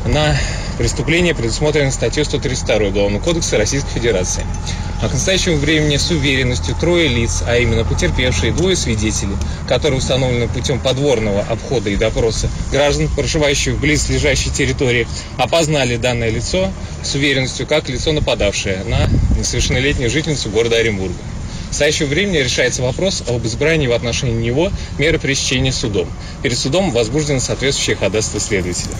на 0.07 0.37
преступление, 0.79 1.35
предусмотренное 1.35 1.91
статьей 1.91 2.25
132 2.25 2.89
Уголовного 2.89 3.23
кодекса 3.23 3.59
Российской 3.59 3.91
Федерации. 3.91 4.45
А 5.03 5.09
к 5.09 5.13
настоящему 5.13 5.57
времени 5.57 5.97
с 5.97 6.11
уверенностью 6.11 6.75
трое 6.75 7.09
лиц, 7.09 7.43
а 7.47 7.57
именно 7.57 7.85
потерпевшие 7.85 8.53
и 8.53 8.55
двое 8.55 8.77
свидетелей, 8.77 9.37
которые 9.69 9.99
установлены 9.99 10.49
путем 10.49 10.81
подворного 10.81 11.43
обхода 11.43 11.91
и 11.91 11.97
допроса 11.97 12.49
граждан, 12.73 13.09
проживающих 13.09 13.75
в 13.75 13.81
близлежащей 13.81 14.51
территории, 14.51 15.07
опознали 15.37 15.97
данное 15.97 16.31
лицо 16.31 16.71
с 17.03 17.15
уверенностью 17.15 17.67
как 17.67 17.89
лицо 17.89 18.13
нападавшее 18.13 18.85
на 18.85 19.09
несовершеннолетнюю 19.39 20.11
жительницу 20.11 20.51
города 20.51 20.77
Оренбурга. 20.77 21.15
В 21.67 21.69
настоящее 21.69 22.09
время 22.09 22.43
решается 22.43 22.83
вопрос 22.83 23.23
об 23.29 23.45
избрании 23.45 23.87
в 23.87 23.93
отношении 23.93 24.47
него 24.47 24.71
меры 24.99 25.19
пресечения 25.19 25.73
судом. 25.73 26.09
Перед 26.43 26.57
судом 26.57 26.91
возбуждено 26.91 27.41
соответствующее 27.41 27.97
ходатайство 27.97 28.41
следователя. 28.41 28.95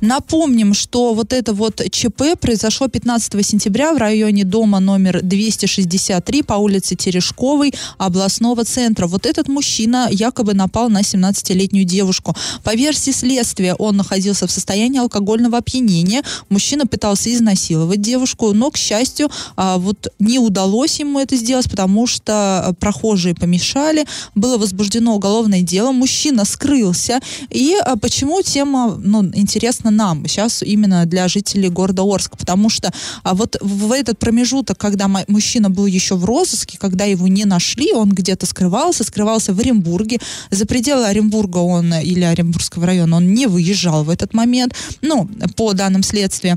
Напомним, 0.00 0.74
что 0.74 1.14
вот 1.14 1.32
это 1.32 1.52
вот 1.52 1.82
ЧП 1.90 2.38
произошло 2.40 2.88
15 2.88 3.46
сентября 3.46 3.92
в 3.92 3.96
районе 3.96 4.44
дома 4.44 4.80
номер 4.80 5.20
263 5.22 6.42
по 6.42 6.54
улице 6.54 6.96
Терешковой 6.96 7.72
областного 7.98 8.64
центра. 8.64 9.06
Вот 9.06 9.26
этот 9.26 9.48
мужчина 9.48 10.08
якобы 10.10 10.54
напал 10.54 10.88
на 10.88 11.00
17-летнюю 11.00 11.84
девушку. 11.84 12.34
По 12.62 12.74
версии 12.74 13.10
следствия, 13.10 13.74
он 13.74 13.96
находился 13.96 14.46
в 14.46 14.50
состоянии 14.50 15.00
алкогольного 15.00 15.58
опьянения. 15.58 16.22
Мужчина 16.48 16.86
пытался 16.86 17.32
изнасиловать 17.32 18.00
девушку, 18.00 18.52
но, 18.52 18.70
к 18.70 18.76
счастью, 18.76 19.30
а, 19.56 19.78
вот 19.78 20.08
не 20.18 20.38
удалось 20.38 21.00
ему 21.00 21.20
это 21.20 21.36
сделать, 21.36 21.70
потому 21.70 22.06
что 22.06 22.74
прохожие 22.80 23.34
помешали. 23.34 24.04
Было 24.34 24.58
возбуждено 24.58 25.14
уголовное 25.14 25.62
дело. 25.62 25.92
Мужчина 25.92 26.44
скрылся. 26.44 27.20
И 27.50 27.76
а, 27.84 27.96
почему 27.96 28.42
тема 28.42 28.98
ну, 29.02 29.24
интересна 29.34 29.65
нам 29.90 30.26
сейчас 30.26 30.62
именно 30.62 31.06
для 31.06 31.28
жителей 31.28 31.68
города 31.68 32.02
Орска? 32.02 32.36
Потому 32.36 32.68
что 32.70 32.92
а 33.22 33.34
вот 33.34 33.56
в 33.60 33.92
этот 33.92 34.18
промежуток, 34.18 34.78
когда 34.78 35.08
мужчина 35.28 35.70
был 35.70 35.86
еще 35.86 36.16
в 36.16 36.24
розыске, 36.24 36.78
когда 36.78 37.04
его 37.04 37.28
не 37.28 37.44
нашли, 37.44 37.92
он 37.92 38.10
где-то 38.10 38.46
скрывался, 38.46 39.04
скрывался 39.04 39.52
в 39.52 39.60
Оренбурге. 39.60 40.18
За 40.50 40.66
пределы 40.66 41.06
Оренбурга 41.06 41.58
он 41.58 41.92
или 41.94 42.22
Оренбургского 42.22 42.86
района 42.86 43.16
он 43.16 43.32
не 43.32 43.46
выезжал 43.46 44.04
в 44.04 44.10
этот 44.10 44.34
момент. 44.34 44.74
Ну, 45.02 45.28
по 45.56 45.72
данным 45.72 46.02
следствия. 46.02 46.56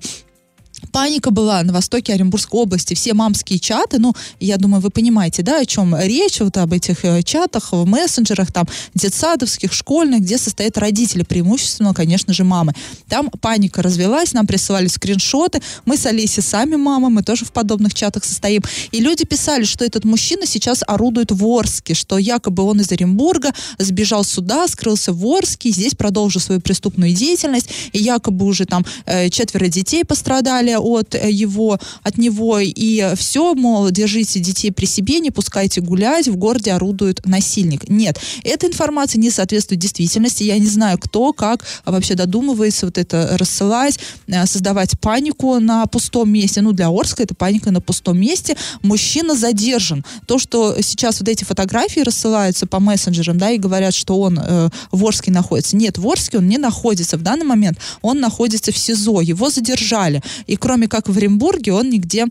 Паника 0.92 1.32
была 1.32 1.64
на 1.64 1.74
востоке 1.74 2.14
Оренбургской 2.14 2.60
области. 2.60 2.94
Все 2.94 3.14
мамские 3.14 3.60
чаты, 3.60 4.00
ну, 4.00 4.14
я 4.40 4.58
думаю, 4.58 4.82
вы 4.82 4.90
понимаете, 4.90 5.42
да, 5.44 5.60
о 5.60 5.66
чем 5.66 5.96
речь, 5.98 6.40
вот 6.40 6.58
об 6.58 6.74
этих 6.74 7.06
э, 7.06 7.24
чатах, 7.24 7.72
в 7.72 7.86
мессенджерах, 7.86 8.52
там, 8.52 8.68
детсадовских, 8.96 9.74
школьных, 9.74 10.22
где 10.22 10.38
состоят 10.38 10.78
родители, 10.78 11.24
преимущественно, 11.24 11.94
конечно 11.94 12.34
же, 12.34 12.44
мамы. 12.44 12.74
Там 13.08 13.30
паника 13.30 13.82
развелась, 13.82 14.34
нам 14.34 14.48
присылали 14.48 14.88
скриншоты. 14.88 15.62
Мы 15.86 15.98
с 15.98 16.06
Олесей 16.06 16.44
сами 16.44 16.76
мамы, 16.76 17.10
мы 17.10 17.24
тоже 17.24 17.46
в 17.46 17.52
подобных 17.52 17.94
чатах 17.94 18.24
состоим. 18.24 18.64
И 18.92 19.00
люди 19.00 19.26
писали, 19.26 19.64
что 19.64 19.86
этот 19.86 20.06
мужчина 20.06 20.46
сейчас 20.46 20.84
орудует 20.88 21.32
в 21.32 21.46
Орске, 21.46 21.94
что 21.94 22.18
якобы 22.18 22.64
он 22.64 22.82
из 22.82 22.92
Оренбурга 22.92 23.54
сбежал 23.78 24.24
сюда, 24.24 24.68
скрылся 24.68 25.14
в 25.14 25.26
Орске, 25.26 25.70
здесь 25.72 25.96
продолжил 25.96 26.42
свою 26.42 26.62
преступную 26.62 27.14
деятельность, 27.14 27.70
и 27.94 28.00
якобы 28.00 28.46
уже 28.46 28.66
там 28.66 28.86
э, 29.06 29.30
четверо 29.30 29.68
детей 29.68 30.04
пострадали 30.04 30.79
от 30.80 31.16
э, 31.16 31.30
его, 31.32 31.80
от 32.04 32.18
него, 32.18 32.60
и 32.60 33.14
все, 33.16 33.54
мол, 33.56 33.90
держите 33.92 34.40
детей 34.40 34.72
при 34.72 34.86
себе, 34.86 35.20
не 35.20 35.32
пускайте 35.32 35.82
гулять, 35.82 36.28
в 36.28 36.36
городе 36.36 36.72
орудует 36.72 37.26
насильник. 37.26 37.90
Нет, 37.90 38.20
эта 38.44 38.68
информация 38.68 39.20
не 39.20 39.30
соответствует 39.30 39.82
действительности, 39.82 40.44
я 40.44 40.58
не 40.58 40.68
знаю, 40.68 40.98
кто, 40.98 41.34
как 41.34 41.66
вообще 41.86 42.16
додумывается 42.16 42.86
вот 42.86 42.98
это 42.98 43.38
рассылать, 43.38 44.00
э, 44.28 44.46
создавать 44.46 45.00
панику 45.00 45.60
на 45.60 45.86
пустом 45.86 46.32
месте. 46.32 46.62
Ну, 46.62 46.72
для 46.72 46.90
Орска 46.90 47.24
это 47.24 47.36
паника 47.36 47.72
на 47.72 47.82
пустом 47.82 48.20
месте. 48.20 48.58
Мужчина 48.82 49.36
задержан. 49.36 50.06
То, 50.26 50.40
что 50.40 50.76
сейчас 50.82 51.20
вот 51.20 51.30
эти 51.30 51.44
фотографии 51.44 52.02
рассылаются 52.02 52.68
по 52.68 52.80
мессенджерам, 52.80 53.38
да, 53.38 53.52
и 53.52 53.58
говорят, 53.58 53.94
что 53.94 54.20
он 54.20 54.40
э, 54.40 54.70
в 54.92 55.06
Орске 55.06 55.32
находится. 55.32 55.76
Нет, 55.76 55.98
в 55.98 56.08
Орске 56.08 56.38
он 56.38 56.48
не 56.48 56.58
находится. 56.58 57.18
В 57.18 57.22
данный 57.22 57.46
момент 57.46 57.80
он 58.02 58.20
находится 58.20 58.72
в 58.72 58.78
СИЗО. 58.78 59.22
Его 59.22 59.50
задержали. 59.50 60.22
И 60.48 60.56
кроме 60.70 60.88
как 60.88 61.10
в 61.10 61.18
Оренбурге, 61.18 61.74
он 61.74 61.90
нигде 61.90 62.28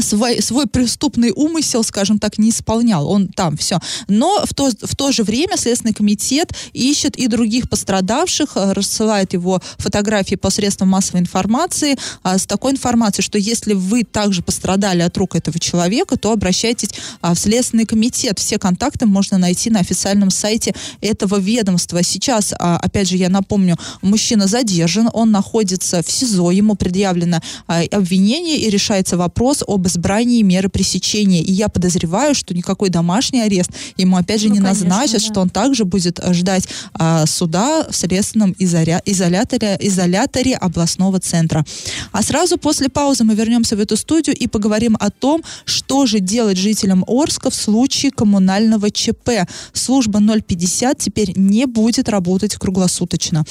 свой, 0.00 0.42
свой 0.42 0.66
преступный 0.66 1.32
умысел, 1.34 1.84
скажем 1.84 2.18
так, 2.18 2.38
не 2.38 2.50
исполнял. 2.50 3.08
Он 3.08 3.28
там 3.28 3.56
все. 3.56 3.78
Но 4.08 4.44
в 4.44 4.54
то, 4.54 4.70
в 4.82 4.96
то 4.96 5.12
же 5.12 5.22
время 5.22 5.56
Следственный 5.56 5.94
комитет 5.94 6.52
ищет 6.72 7.16
и 7.16 7.26
других 7.26 7.68
пострадавших, 7.68 8.56
э, 8.56 8.72
рассылает 8.72 9.32
его 9.32 9.60
фотографии 9.78 10.34
по 10.34 10.50
средствам 10.50 10.88
массовой 10.88 11.20
информации 11.20 11.96
а, 12.22 12.38
с 12.38 12.46
такой 12.46 12.72
информацией, 12.72 13.24
что 13.24 13.38
если 13.38 13.74
вы 13.74 14.04
также 14.04 14.42
пострадали 14.42 15.02
от 15.02 15.16
рук 15.16 15.36
этого 15.36 15.58
человека, 15.58 16.16
то 16.16 16.32
обращайтесь 16.32 16.90
а, 17.20 17.34
в 17.34 17.38
Следственный 17.38 17.86
комитет. 17.86 18.38
Все 18.38 18.58
контакты 18.58 19.06
можно 19.06 19.38
найти 19.38 19.70
на 19.70 19.80
официальном 19.80 20.30
сайте 20.30 20.74
этого 21.00 21.38
ведомства. 21.38 22.02
Сейчас, 22.02 22.52
а, 22.58 22.76
опять 22.76 23.08
же, 23.08 23.16
я 23.16 23.28
напомню, 23.28 23.76
мужчина 24.02 24.46
задержан, 24.46 25.08
он 25.12 25.30
находится 25.30 26.02
в 26.02 26.10
СИЗО, 26.10 26.50
ему 26.50 26.74
предъявлено 26.74 27.40
а, 27.66 27.82
обвинение 27.90 28.58
и 28.58 28.70
решается 28.70 29.16
вопрос 29.16 29.62
об 29.66 29.83
избрании 29.86 30.42
меры 30.42 30.68
пресечения. 30.68 31.42
И 31.42 31.52
я 31.52 31.68
подозреваю, 31.68 32.34
что 32.34 32.54
никакой 32.54 32.90
домашний 32.90 33.40
арест 33.40 33.70
ему 33.96 34.16
опять 34.16 34.40
же 34.40 34.48
Ну, 34.48 34.54
не 34.54 34.60
конечно, 34.60 34.86
назначат, 34.88 35.20
да. 35.20 35.26
что 35.26 35.40
он 35.40 35.50
также 35.50 35.84
будет 35.84 36.18
э, 36.20 36.32
ждать 36.32 36.68
а, 36.94 37.26
суда 37.26 37.86
в 37.90 37.96
следственном 37.96 38.52
изоля- 38.58 39.02
изоляторе, 39.04 39.76
изоляторе 39.80 40.54
областного 40.54 41.20
центра. 41.20 41.64
А 42.12 42.22
сразу 42.22 42.58
после 42.58 42.88
паузы 42.88 43.24
мы 43.24 43.34
вернемся 43.34 43.76
в 43.76 43.80
эту 43.80 43.96
студию 43.96 44.36
и 44.36 44.46
поговорим 44.46 44.96
о 45.00 45.10
том, 45.10 45.42
что 45.64 46.06
же 46.06 46.20
делать 46.20 46.58
жителям 46.58 47.04
Орска 47.06 47.50
в 47.50 47.54
случае 47.54 48.10
коммунального 48.12 48.90
ЧП. 48.90 49.30
Служба 49.72 50.20
050 50.40 50.98
теперь 50.98 51.32
не 51.36 51.66
будет 51.66 52.08
работать 52.08 52.54
круглосуточно. 52.56 53.44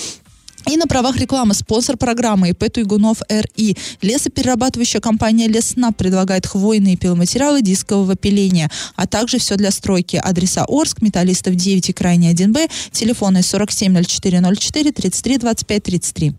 И 0.70 0.78
на 0.78 0.88
правах 0.88 1.18
рекламы 1.18 1.54
спонсор 1.54 1.98
программы 1.98 2.50
ИП 2.50 2.72
Туйгунов 2.72 3.22
РИ. 3.30 3.78
Лесоперерабатывающая 4.02 5.02
компания 5.02 5.48
Леснап 5.48 5.98
предлагает 5.98 6.48
хвойные 6.48 6.98
пиломатериалы 6.98 7.62
дискового 7.62 8.16
пиления, 8.16 8.70
а 8.96 9.08
также 9.08 9.40
все 9.40 9.56
для 9.56 9.72
стройки. 9.72 10.16
Адреса 10.16 10.66
Орск, 10.68 11.02
Металлистов 11.02 11.56
9 11.56 11.90
и 11.90 11.94
Крайний 11.94 12.34
1Б, 12.34 12.70
телефоны 12.92 13.42
470404 13.42 14.92
33 14.92 15.38
25 15.38 15.84
33. 15.84 16.34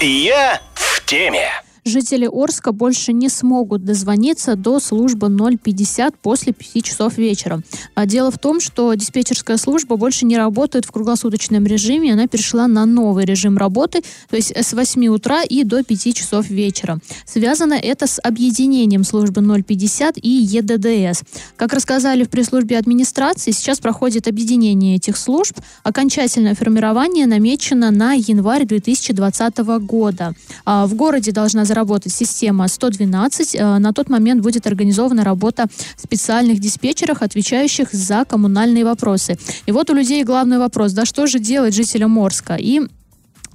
Я 0.00 0.60
в 0.74 1.04
теме. 1.06 1.65
Жители 1.86 2.28
Орска 2.30 2.72
больше 2.72 3.12
не 3.12 3.28
смогут 3.28 3.84
дозвониться 3.84 4.56
до 4.56 4.80
службы 4.80 5.28
050 5.28 6.18
после 6.18 6.52
5 6.52 6.82
часов 6.84 7.16
вечера. 7.16 7.62
А 7.94 8.06
дело 8.06 8.32
в 8.32 8.38
том, 8.38 8.58
что 8.58 8.92
диспетчерская 8.94 9.56
служба 9.56 9.96
больше 9.96 10.26
не 10.26 10.36
работает 10.36 10.84
в 10.84 10.90
круглосуточном 10.90 11.64
режиме, 11.64 12.12
она 12.12 12.26
перешла 12.26 12.66
на 12.66 12.86
новый 12.86 13.24
режим 13.24 13.56
работы, 13.56 14.02
то 14.28 14.34
есть 14.34 14.50
с 14.50 14.72
8 14.72 15.06
утра 15.06 15.44
и 15.44 15.62
до 15.62 15.84
5 15.84 16.12
часов 16.12 16.50
вечера. 16.50 16.98
Связано 17.24 17.74
это 17.74 18.08
с 18.08 18.20
объединением 18.20 19.04
службы 19.04 19.40
050 19.62 20.18
и 20.20 20.28
ЕДДС. 20.28 21.22
Как 21.54 21.72
рассказали 21.72 22.24
в 22.24 22.30
пресс-службе 22.30 22.78
администрации, 22.78 23.52
сейчас 23.52 23.78
проходит 23.78 24.26
объединение 24.26 24.96
этих 24.96 25.16
служб. 25.16 25.56
Окончательное 25.84 26.56
формирование 26.56 27.26
намечено 27.26 27.92
на 27.92 28.14
январь 28.14 28.66
2020 28.66 29.58
года. 29.86 30.34
А 30.64 30.88
В 30.88 30.94
городе 30.94 31.30
должна 31.30 31.64
заработать 31.76 32.12
система 32.12 32.68
112. 32.68 33.54
Э, 33.54 33.78
На 33.78 33.92
тот 33.92 34.08
момент 34.08 34.42
будет 34.42 34.66
организована 34.66 35.24
работа 35.24 35.66
специальных 35.96 36.58
диспетчеров, 36.58 37.22
отвечающих 37.22 37.92
за 37.92 38.24
коммунальные 38.24 38.84
вопросы. 38.84 39.36
И 39.68 39.72
вот 39.72 39.90
у 39.90 39.94
людей 39.94 40.24
главный 40.24 40.58
вопрос, 40.58 40.92
да 40.92 41.04
что 41.04 41.26
же 41.26 41.38
делать 41.38 41.74
жителям 41.74 42.18
Орска? 42.18 42.56
И 42.58 42.80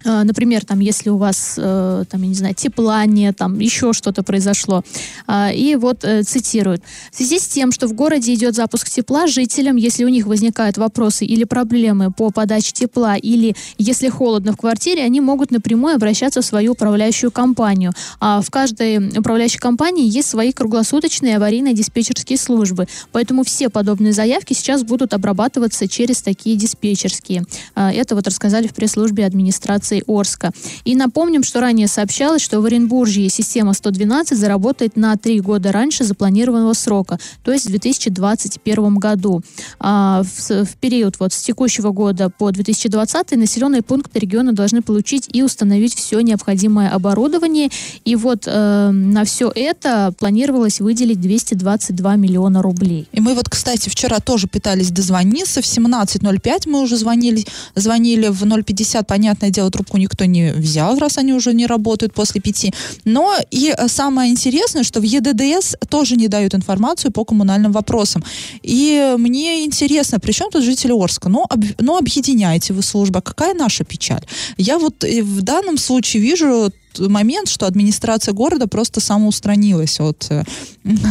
Например, 0.03 0.65
там, 0.65 0.79
если 0.79 1.10
у 1.10 1.17
вас, 1.17 1.55
э, 1.58 2.03
там, 2.10 2.22
я 2.22 2.27
не 2.27 2.34
знаю, 2.34 2.55
тепла 2.55 3.05
нет, 3.05 3.38
там, 3.38 3.60
еще 3.60 3.93
что-то 3.93 4.24
произошло. 4.24 4.84
А, 5.27 5.51
И 5.51 5.75
вот 5.75 6.03
э, 6.03 6.24
цитируют. 6.24 6.81
В 7.12 7.17
связи 7.17 7.39
с 7.39 7.48
тем, 7.48 7.72
что 7.72 7.88
в 7.88 7.93
городе 7.93 8.34
идет 8.34 8.55
запуск 8.55 8.89
тепла, 8.89 9.27
жителям, 9.27 9.75
если 9.75 10.03
у 10.03 10.10
них 10.10 10.25
возникают 10.25 10.77
вопросы 10.77 11.25
или 11.25 11.43
проблемы 11.43 12.12
по 12.12 12.31
подаче 12.31 12.72
тепла, 12.72 13.15
или 13.15 13.55
если 13.77 14.10
холодно 14.10 14.53
в 14.53 14.58
квартире, 14.58 15.03
они 15.03 15.22
могут 15.22 15.51
напрямую 15.51 15.96
обращаться 15.96 16.41
в 16.41 16.46
свою 16.46 16.72
управляющую 16.72 17.31
компанию. 17.31 17.91
А 18.20 18.41
в 18.41 18.50
каждой 18.50 19.20
управляющей 19.20 19.60
компании 19.60 20.08
есть 20.10 20.29
свои 20.29 20.51
круглосуточные 20.51 21.38
аварийные 21.38 21.74
диспетчерские 21.74 22.38
службы. 22.38 22.88
Поэтому 23.12 23.43
все 23.43 23.70
подобные 23.70 24.13
заявки 24.13 24.53
сейчас 24.53 24.84
будут 24.84 25.13
обрабатываться 25.13 25.88
через 25.88 26.22
такие 26.22 26.55
диспетчерские. 26.55 27.43
А, 27.75 27.91
Это 27.91 28.15
вот 28.15 28.27
рассказали 28.27 28.67
в 28.67 28.74
пресс-службе 28.74 29.25
администрации 29.25 29.90
Орска. 30.07 30.51
И 30.86 30.95
напомним, 30.95 31.43
что 31.43 31.60
ранее 31.60 31.88
сообщалось, 31.88 32.41
что 32.41 32.62
в 32.62 32.65
Оренбурге 32.65 33.29
система 33.29 33.74
112 33.74 34.38
заработает 34.38 34.95
на 34.95 35.15
три 35.17 35.39
года 35.39 35.71
раньше 35.71 36.03
запланированного 36.03 36.74
срока, 36.74 37.19
то 37.43 37.51
есть 37.51 37.65
в 37.65 37.69
2021 37.69 38.95
году. 38.95 39.41
А 39.80 40.23
в, 40.23 40.65
в 40.65 40.75
период 40.77 41.19
вот 41.19 41.34
с 41.34 41.41
текущего 41.41 41.91
года 41.91 42.30
по 42.30 42.51
2020 42.51 43.32
населенные 43.32 43.82
пункты 43.82 44.19
региона 44.19 44.54
должны 44.54 44.82
получить 44.82 45.30
и 45.32 45.43
установить 45.43 45.95
все 45.95 46.19
необходимое 46.21 46.89
оборудование. 46.89 47.69
И 48.06 48.15
вот 48.15 48.43
э, 48.45 48.89
на 48.91 49.25
все 49.25 49.51
это 49.54 50.13
планировалось 50.17 50.80
выделить 50.80 51.19
222 51.21 52.15
миллиона 52.15 52.62
рублей. 52.62 53.08
И 53.12 53.21
мы 53.21 53.34
вот, 53.34 53.49
кстати, 53.49 53.89
вчера 53.89 54.19
тоже 54.19 54.47
пытались 54.47 54.91
дозвониться. 54.91 55.62
В 55.62 55.65
17.05 55.65 56.69
мы 56.69 56.82
уже 56.82 56.97
звонили, 56.97 57.45
звонили 57.75 58.27
в 58.27 58.63
050. 58.63 59.08
Понятное 59.08 59.49
дело, 59.49 59.71
трубку 59.82 59.98
никто 59.98 60.26
не 60.26 60.52
взял, 60.54 60.98
раз 61.00 61.17
они 61.17 61.34
уже 61.34 61.54
не 61.54 61.67
работают 61.67 62.13
после 62.13 62.41
пяти. 62.41 62.74
Но 63.06 63.36
и 63.52 63.74
э, 63.78 63.88
самое 63.88 64.32
интересное, 64.32 64.84
что 64.84 65.00
в 65.00 65.04
ЕДДС 65.04 65.76
тоже 65.89 66.15
не 66.15 66.28
дают 66.28 66.54
информацию 66.54 67.12
по 67.12 67.26
коммунальным 67.26 67.72
вопросам. 67.72 68.24
И 68.63 69.15
мне 69.17 69.63
интересно, 69.65 70.20
при 70.20 70.34
чем 70.34 70.50
тут 70.52 70.63
жители 70.63 70.94
Орска? 70.94 71.30
Ну, 71.30 71.46
об- 71.50 71.65
ну 71.80 71.98
объединяете 71.98 72.74
вы 72.74 72.82
службы. 72.84 73.20
А 73.20 73.22
Какая 73.22 73.54
наша 73.54 73.84
печаль? 73.84 74.24
Я 74.58 74.78
вот 74.78 75.04
э, 75.04 75.22
в 75.24 75.41
данном 75.41 75.78
случае 75.78 76.24
вижу 76.24 76.72
момент, 76.99 77.47
что 77.47 77.67
администрация 77.67 78.34
города 78.34 78.67
просто 78.67 78.99
самоустранилась 78.99 79.99
от, 79.99 80.27
э, 80.30 80.43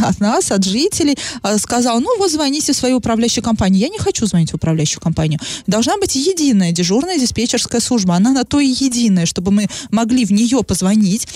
от 0.03 0.19
нас, 0.19 0.51
от 0.51 0.63
жителей, 0.63 1.17
э, 1.43 1.57
сказала, 1.57 1.99
ну 1.99 2.17
вот 2.17 2.31
звоните 2.31 2.73
в 2.73 2.75
свою 2.75 2.97
управляющую 2.97 3.43
компанию. 3.43 3.81
Я 3.81 3.89
не 3.89 3.99
хочу 3.99 4.25
звонить 4.25 4.51
в 4.51 4.55
управляющую 4.55 5.01
компанию. 5.01 5.39
Должна 5.67 5.97
быть 5.97 6.15
единая 6.15 6.71
дежурная 6.71 7.19
диспетчерская 7.19 7.81
служба. 7.81 8.15
Она 8.15 8.31
на 8.31 8.43
то 8.43 8.59
и 8.59 8.67
единая, 8.67 9.25
чтобы 9.25 9.51
мы 9.51 9.67
могли 9.91 10.25
в 10.25 10.31
нее 10.31 10.63
позвонить, 10.63 11.27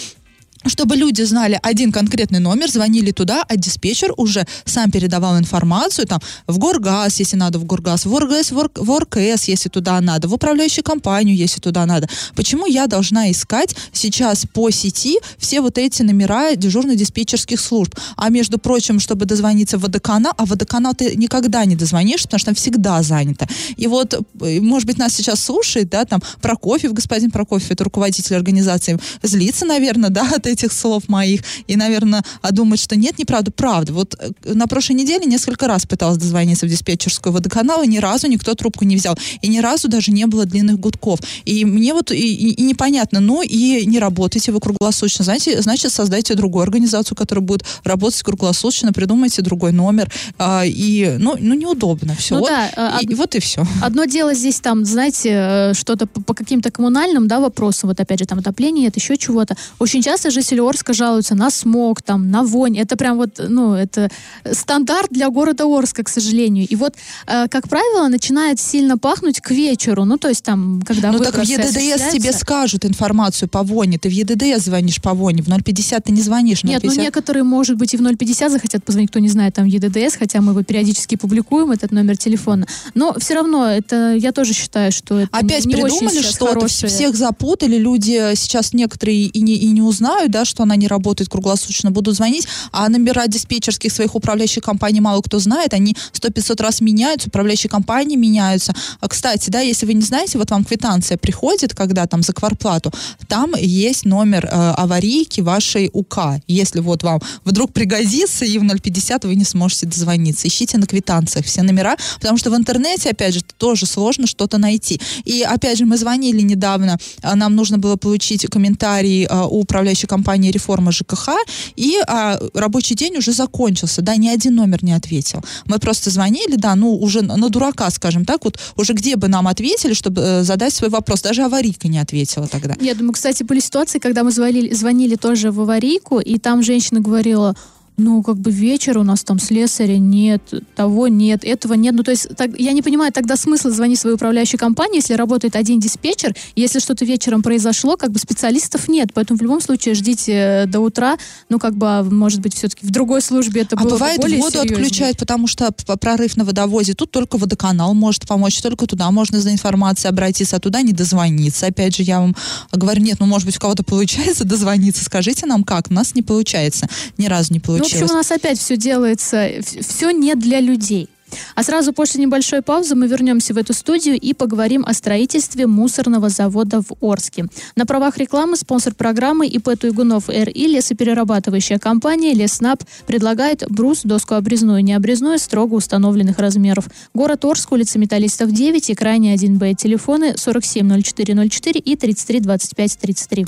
чтобы 0.68 0.96
люди 0.96 1.22
знали 1.24 1.60
один 1.62 1.92
конкретный 1.92 2.40
номер, 2.40 2.70
звонили 2.70 3.12
туда, 3.12 3.44
а 3.48 3.56
диспетчер 3.56 4.14
уже 4.18 4.46
сам 4.66 4.92
передавал 4.92 5.38
информацию 5.38 6.08
там 6.08 6.20
в 6.48 6.58
Горгаз, 6.58 7.20
если 7.20 7.38
надо 7.38 7.60
в 7.60 7.66
Горгаз, 7.66 8.06
в 8.06 8.16
ОРГС, 8.16 8.52
в, 8.52 8.92
ОРКС, 8.92 9.46
если 9.46 9.70
туда 9.70 10.02
надо, 10.02 10.28
в 10.28 10.34
управляющую 10.34 10.84
компанию, 10.84 11.36
если 11.36 11.60
туда 11.60 11.86
надо. 11.86 12.10
Почему 12.36 12.66
я 12.66 12.88
должна 12.88 13.32
искать 13.32 13.76
сейчас 13.92 14.46
по 14.54 14.70
сети 14.72 15.20
все 15.38 15.62
вот 15.62 15.78
эти 15.78 16.02
номера 16.02 16.56
дежурно-диспетчерских 16.56 17.60
служб? 17.60 17.96
А 18.18 18.30
между 18.30 18.58
прочим, 18.58 19.00
чтобы 19.00 19.26
дозвониться 19.26 19.78
в 19.78 19.82
водоканал, 19.82 20.34
а 20.38 20.46
водоканал 20.46 20.94
ты 20.94 21.16
никогда 21.16 21.66
не 21.66 21.76
дозвонишься, 21.76 22.28
потому 22.28 22.40
что 22.40 22.46
там 22.48 22.56
всегда 22.56 23.04
занято. 23.04 23.48
И 23.78 23.88
вот, 23.88 24.14
э, 24.14 24.60
может 24.62 24.88
быть, 24.88 24.98
нас 24.98 25.14
сейчас 25.14 25.44
слушает, 25.44 25.90
да, 25.90 26.06
там 26.06 26.22
Прокофьев, 26.42 26.94
господин 26.94 27.32
Прокофьев, 27.32 27.72
это 27.72 27.84
руководитель 27.84 28.36
организации, 28.36 29.00
злится, 29.22 29.66
наверное, 29.66 30.10
да, 30.16 30.28
этих 30.56 30.72
слов 30.74 31.08
моих, 31.10 31.42
и, 31.68 31.76
наверное, 31.76 32.24
а 32.42 32.52
думает, 32.52 32.80
что 32.80 32.96
нет, 32.96 33.20
неправда, 33.20 33.52
правда. 33.52 33.94
Вот 33.94 34.16
э, 34.20 34.54
на 34.54 34.68
прошлой 34.68 34.94
неделе 34.96 35.26
несколько 35.26 35.68
раз 35.68 35.86
пыталась 35.86 36.18
дозвониться 36.18 36.66
в 36.66 36.70
диспетчерскую 36.70 37.34
водоканал, 37.34 37.84
и 37.84 37.88
ни 37.88 38.00
разу 38.00 38.28
никто 38.28 38.54
трубку 38.56 38.86
не 38.86 38.96
взял, 38.96 39.18
и 39.42 39.48
ни 39.48 39.60
разу 39.60 39.88
даже 39.88 40.12
не 40.12 40.26
было 40.26 40.46
длинных 40.46 40.80
гудков. 40.80 41.20
И 41.46 41.66
мне 41.66 41.94
вот 41.94 42.12
и, 42.12 42.16
и- 42.16 42.54
и 42.54 42.64
непонятно, 42.64 43.20
ну 43.20 43.42
и 43.42 43.86
не 43.86 44.00
работайте 44.00 44.52
вы 44.52 44.60
круглосуточно, 44.60 45.24
знаете, 45.26 45.62
значит, 45.62 45.92
создайте 45.92 46.36
другую 46.36 46.64
организацию, 46.64 47.16
которая 47.18 47.46
будет 47.46 47.64
работать 47.84 48.22
круглосуточно, 48.24 48.94
придумайте 48.94 49.42
другой 49.42 49.72
номер, 49.72 50.12
а, 50.38 50.64
и, 50.66 51.16
ну, 51.20 51.36
ну, 51.40 51.54
неудобно 51.54 52.16
все. 52.16 52.36
Ну 52.36 52.42
вот, 52.42 52.50
да, 52.50 52.70
а, 52.76 53.00
и, 53.02 53.06
и 53.08 53.16
вот 53.16 53.36
и 53.36 53.40
все. 53.40 53.66
Одно 53.82 54.06
дело 54.06 54.34
здесь 54.34 54.60
там, 54.60 54.86
знаете, 54.86 55.30
э, 55.32 55.74
что-то 55.74 56.08
по, 56.08 56.22
по 56.22 56.34
каким-то 56.34 56.72
коммунальным, 56.72 57.28
да, 57.28 57.40
вопросам, 57.40 57.90
вот 57.90 58.00
опять 58.00 58.20
же 58.20 58.26
там 58.26 58.40
отопление, 58.40 58.88
это 58.88 59.00
еще 59.00 59.18
чего-то. 59.18 59.56
Очень 59.80 60.02
часто 60.02 60.32
жители 60.46 60.60
Орска 60.60 60.94
жалуются 60.94 61.36
на 61.36 61.50
смог, 61.50 62.02
там, 62.02 62.30
на 62.30 62.44
вонь. 62.44 62.78
Это 62.78 62.96
прям 62.96 63.18
вот, 63.18 63.40
ну, 63.50 63.74
это 63.74 64.10
стандарт 64.52 65.10
для 65.12 65.30
города 65.30 65.66
Орска, 65.66 66.04
к 66.04 66.10
сожалению. 66.10 66.68
И 66.68 66.76
вот, 66.76 66.94
э, 67.28 67.48
как 67.48 67.68
правило, 67.68 68.08
начинает 68.08 68.60
сильно 68.60 68.98
пахнуть 68.98 69.42
к 69.42 69.52
вечеру, 69.52 70.06
ну, 70.06 70.18
то 70.18 70.30
есть 70.30 70.44
там, 70.44 70.82
когда 70.86 71.12
Ну 71.12 71.20
так 71.20 71.36
в 71.36 71.44
ЕДДС 71.44 72.14
тебе 72.14 72.32
скажут 72.32 72.86
информацию 72.86 73.50
по 73.50 73.64
воне. 73.64 73.98
Ты 73.98 74.10
в 74.10 74.12
ЕДДС 74.12 74.66
звонишь 74.66 75.02
по 75.02 75.14
воне, 75.14 75.42
в 75.42 75.48
050 75.48 76.04
ты 76.04 76.12
не 76.12 76.22
звонишь. 76.22 76.64
Нет, 76.64 76.84
ну 76.84 76.90
050 76.90 77.04
некоторые, 77.04 77.44
может 77.44 77.78
быть, 77.78 77.94
и 77.94 77.98
в 77.98 78.16
050 78.16 78.52
захотят 78.52 78.84
позвонить, 78.84 79.10
кто 79.10 79.20
не 79.20 79.30
знает, 79.30 79.56
там 79.56 79.66
ЕДДС, 79.66 80.16
хотя 80.18 80.42
мы 80.42 80.52
его 80.52 80.64
периодически 80.64 81.16
публикуем, 81.16 81.72
этот 81.72 81.92
номер 81.92 82.18
телефона. 82.18 82.68
Но 82.94 83.16
все 83.18 83.34
равно, 83.34 83.66
это 83.68 84.14
я 84.14 84.32
тоже 84.32 84.54
считаю, 84.54 84.92
что 84.92 85.20
это 85.20 85.38
Опять 85.38 85.66
не 85.66 85.74
придумали 85.74 86.22
что-то, 86.22 86.68
всех 86.68 87.16
запутали, 87.16 87.78
люди 87.78 88.36
сейчас 88.36 88.74
некоторые 88.74 89.26
и 89.26 89.42
не, 89.42 89.56
и 89.56 89.68
не 89.72 89.82
узнают, 89.82 90.25
знают, 90.26 90.32
да, 90.32 90.46
что 90.46 90.64
она 90.64 90.76
не 90.76 90.88
работает 90.88 91.30
круглосуточно, 91.30 91.92
будут 91.92 92.16
звонить, 92.16 92.48
а 92.72 92.90
номера 92.90 93.28
диспетчерских 93.28 93.92
своих 93.92 94.16
управляющих 94.16 94.64
компаний 94.64 95.02
мало 95.02 95.22
кто 95.22 95.40
знает, 95.40 95.74
они 95.74 95.96
100-500 96.14 96.62
раз 96.62 96.82
меняются, 96.82 97.30
управляющие 97.30 97.70
компании 97.70 98.18
меняются. 98.18 98.74
А, 99.00 99.08
кстати, 99.08 99.50
да, 99.50 99.62
если 99.62 99.88
вы 99.88 99.94
не 99.94 100.02
знаете, 100.02 100.38
вот 100.38 100.52
вам 100.52 100.64
квитанция 100.64 101.18
приходит, 101.18 101.74
когда 101.74 102.06
там 102.06 102.24
за 102.24 102.34
кварплату, 102.34 102.92
там 103.28 103.54
есть 103.58 104.06
номер 104.06 104.46
э, 104.46 104.74
аварийки 104.78 105.42
вашей 105.42 105.90
УК. 105.94 106.18
Если 106.48 106.82
вот 106.82 107.04
вам 107.04 107.20
вдруг 107.46 107.72
пригодится, 107.74 108.46
и 108.46 108.58
в 108.58 108.80
050 108.80 109.26
вы 109.26 109.36
не 109.36 109.46
сможете 109.46 109.86
дозвониться, 109.86 110.48
ищите 110.48 110.78
на 110.78 110.86
квитанциях 110.86 111.46
все 111.46 111.64
номера, 111.64 111.96
потому 112.20 112.38
что 112.38 112.52
в 112.52 112.56
интернете, 112.56 113.10
опять 113.10 113.34
же, 113.34 113.42
тоже 113.58 113.86
сложно 113.86 114.28
что-то 114.28 114.58
найти. 114.58 115.00
И, 115.26 115.44
опять 115.44 115.78
же, 115.78 115.86
мы 115.86 115.98
звонили 115.98 116.42
недавно, 116.42 116.98
а, 117.22 117.36
нам 117.36 117.56
нужно 117.56 117.78
было 117.78 117.96
получить 117.96 118.46
комментарий 118.48 119.26
а, 119.26 119.46
у 119.46 119.66
управляющей 119.66 120.08
компании 120.08 120.15
«Реформа 120.24 120.92
ЖКХ», 120.92 121.30
и 121.76 121.98
а, 122.08 122.40
рабочий 122.54 122.96
день 122.96 123.18
уже 123.18 123.32
закончился, 123.32 124.02
да, 124.02 124.16
ни 124.16 124.28
один 124.28 124.56
номер 124.56 124.84
не 124.84 124.94
ответил. 124.94 125.42
Мы 125.66 125.80
просто 125.80 126.10
звонили, 126.10 126.56
да, 126.56 126.76
ну, 126.76 126.96
уже 126.96 127.22
на 127.22 127.50
дурака, 127.50 127.90
скажем 127.90 128.26
так, 128.26 128.46
вот 128.46 128.60
уже 128.76 128.94
где 128.94 129.16
бы 129.16 129.28
нам 129.28 129.48
ответили, 129.48 129.94
чтобы 129.94 130.22
э, 130.22 130.44
задать 130.44 130.74
свой 130.74 130.90
вопрос. 130.90 131.22
Даже 131.22 131.44
аварийка 131.44 131.88
не 131.88 132.00
ответила 132.00 132.48
тогда. 132.48 132.76
Я 132.80 132.96
думаю, 132.96 133.14
кстати, 133.14 133.44
были 133.44 133.60
ситуации, 133.60 134.00
когда 134.00 134.24
мы 134.24 134.32
звонили, 134.32 134.74
звонили 134.74 135.16
тоже 135.16 135.52
в 135.52 135.62
аварийку, 135.62 136.20
и 136.20 136.38
там 136.38 136.64
женщина 136.64 137.00
говорила, 137.00 137.56
ну, 137.98 138.22
как 138.24 138.38
бы 138.38 138.52
вечер 138.52 138.98
у 138.98 139.04
нас 139.04 139.24
там 139.24 139.40
слесаря 139.40 139.98
нет, 139.98 140.42
того 140.76 141.08
нет, 141.08 141.46
этого 141.46 141.74
нет. 141.74 141.96
Ну, 141.96 142.04
то 142.04 142.12
есть, 142.12 142.36
так, 142.36 142.52
я 142.60 142.74
не 142.74 142.82
понимаю 142.82 143.14
тогда 143.14 143.38
смысла 143.38 143.72
звонить 143.72 144.00
своей 144.00 144.16
управляющей 144.16 144.58
компании, 144.58 144.98
если 144.98 145.14
работает 145.14 145.56
один 145.56 145.80
диспетчер, 145.80 146.36
если 146.56 146.80
что-то 146.80 147.06
вечером 147.06 147.42
произошло, 147.42 147.96
как 147.96 148.12
бы 148.12 148.20
специалистов 148.20 148.90
нет. 148.90 149.10
Поэтому 149.14 149.40
в 149.40 149.42
любом 149.42 149.62
случае 149.62 149.96
ждите 149.96 150.34
э, 150.34 150.66
до 150.66 150.82
утра, 150.82 151.18
ну, 151.50 151.58
как 151.58 151.76
бы, 151.76 151.88
а, 151.88 152.04
может 152.04 152.42
быть, 152.42 152.56
все-таки 152.56 152.86
в 152.86 152.92
другой 152.92 153.22
службе 153.22 153.62
это 153.62 153.78
а 153.78 153.84
было 153.84 153.92
бывает 153.92 154.20
более 154.20 154.40
воду 154.40 154.52
серьезнее. 154.52 154.78
отключают, 154.78 155.18
потому 155.18 155.48
что 155.48 155.72
прорыв 155.72 156.36
на 156.36 156.44
водовозе. 156.44 156.94
Тут 156.94 157.12
только 157.12 157.38
водоканал 157.38 157.94
может 157.94 158.28
помочь, 158.28 158.62
только 158.62 158.88
туда 158.88 159.10
можно 159.12 159.40
за 159.40 159.52
информацией 159.52 160.10
обратиться, 160.10 160.58
а 160.58 160.60
туда 160.60 160.82
не 160.82 160.92
дозвониться. 160.92 161.68
Опять 161.68 161.96
же, 161.96 162.04
я 162.04 162.20
вам 162.20 162.36
говорю, 162.74 163.02
нет, 163.02 163.18
ну, 163.20 163.26
может 163.26 163.46
быть, 163.46 163.56
у 163.56 163.60
кого-то 163.60 163.84
получается 163.84 164.44
дозвониться, 164.44 165.04
скажите 165.06 165.46
нам 165.46 165.64
как. 165.64 165.90
У 165.90 165.94
нас 165.94 166.14
не 166.14 166.22
получается, 166.22 166.90
ни 167.18 167.28
разу 167.28 167.54
не 167.54 167.62
Ну, 167.66 167.85
в 167.90 167.94
общем, 167.94 168.06
у 168.10 168.18
нас 168.18 168.32
опять 168.32 168.58
все 168.60 168.78
делается, 168.78 169.50
все 169.82 170.12
не 170.12 170.36
для 170.36 170.60
людей. 170.60 171.10
А 171.56 171.64
сразу 171.64 171.94
после 171.94 172.22
небольшой 172.22 172.62
паузы 172.62 172.96
мы 172.96 173.08
вернемся 173.08 173.54
в 173.54 173.58
эту 173.58 173.74
студию 173.74 174.16
и 174.20 174.34
поговорим 174.34 174.86
о 174.86 174.94
строительстве 174.94 175.68
мусорного 175.68 176.30
завода 176.30 176.82
в 176.82 176.96
Орске. 177.02 177.46
На 177.76 177.86
правах 177.86 178.18
рекламы 178.18 178.58
спонсор 178.58 178.94
программы 178.94 179.48
ИП 179.48 179.78
Туйгунов 179.80 180.30
РИ 180.30 180.68
лесоперерабатывающая 180.68 181.80
компания 181.80 182.34
Леснап 182.34 182.84
предлагает 183.08 183.64
брус, 183.70 184.02
доску 184.04 184.36
обрезную, 184.36 184.84
необрезную, 184.84 185.40
строго 185.40 185.76
установленных 185.76 186.40
размеров. 186.40 186.86
Город 187.14 187.44
Орск, 187.46 187.72
улица 187.72 188.00
Металлистов 188.00 188.52
9 188.52 188.90
и 188.90 188.96
крайне 188.96 189.36
1Б. 189.36 189.76
Телефоны 189.76 190.36
470404 190.36 191.80
и 191.80 191.96
332533. 191.96 193.46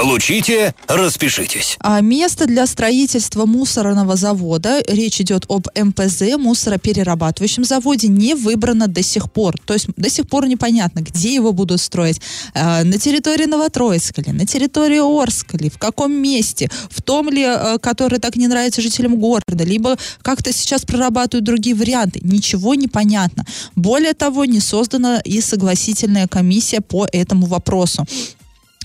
Получите, 0.00 0.76
распишитесь. 0.86 1.76
А 1.80 2.00
место 2.00 2.46
для 2.46 2.68
строительства 2.68 3.46
мусорного 3.46 4.14
завода, 4.14 4.80
речь 4.86 5.20
идет 5.20 5.44
об 5.48 5.66
МПЗ, 5.74 6.36
мусороперерабатывающем 6.38 7.64
заводе, 7.64 8.06
не 8.06 8.36
выбрано 8.36 8.86
до 8.86 9.02
сих 9.02 9.32
пор. 9.32 9.56
То 9.64 9.74
есть 9.74 9.88
до 9.96 10.08
сих 10.08 10.28
пор 10.28 10.46
непонятно, 10.46 11.00
где 11.00 11.34
его 11.34 11.52
будут 11.52 11.80
строить. 11.80 12.20
А, 12.54 12.84
на 12.84 12.96
территории 12.96 13.46
Новотроицка 13.46 14.22
ли, 14.22 14.30
на 14.30 14.46
территории 14.46 15.00
Орска 15.00 15.58
ли, 15.58 15.68
в 15.68 15.78
каком 15.78 16.12
месте, 16.12 16.70
в 16.90 17.02
том 17.02 17.28
ли, 17.28 17.42
а, 17.42 17.78
который 17.78 18.20
так 18.20 18.36
не 18.36 18.46
нравится 18.46 18.80
жителям 18.80 19.16
города, 19.16 19.64
либо 19.64 19.98
как-то 20.22 20.52
сейчас 20.52 20.84
прорабатывают 20.84 21.44
другие 21.44 21.74
варианты. 21.74 22.20
Ничего 22.22 22.76
не 22.76 22.86
понятно. 22.86 23.44
Более 23.74 24.14
того, 24.14 24.44
не 24.44 24.60
создана 24.60 25.18
и 25.18 25.40
согласительная 25.40 26.28
комиссия 26.28 26.80
по 26.80 27.04
этому 27.10 27.46
вопросу. 27.46 28.06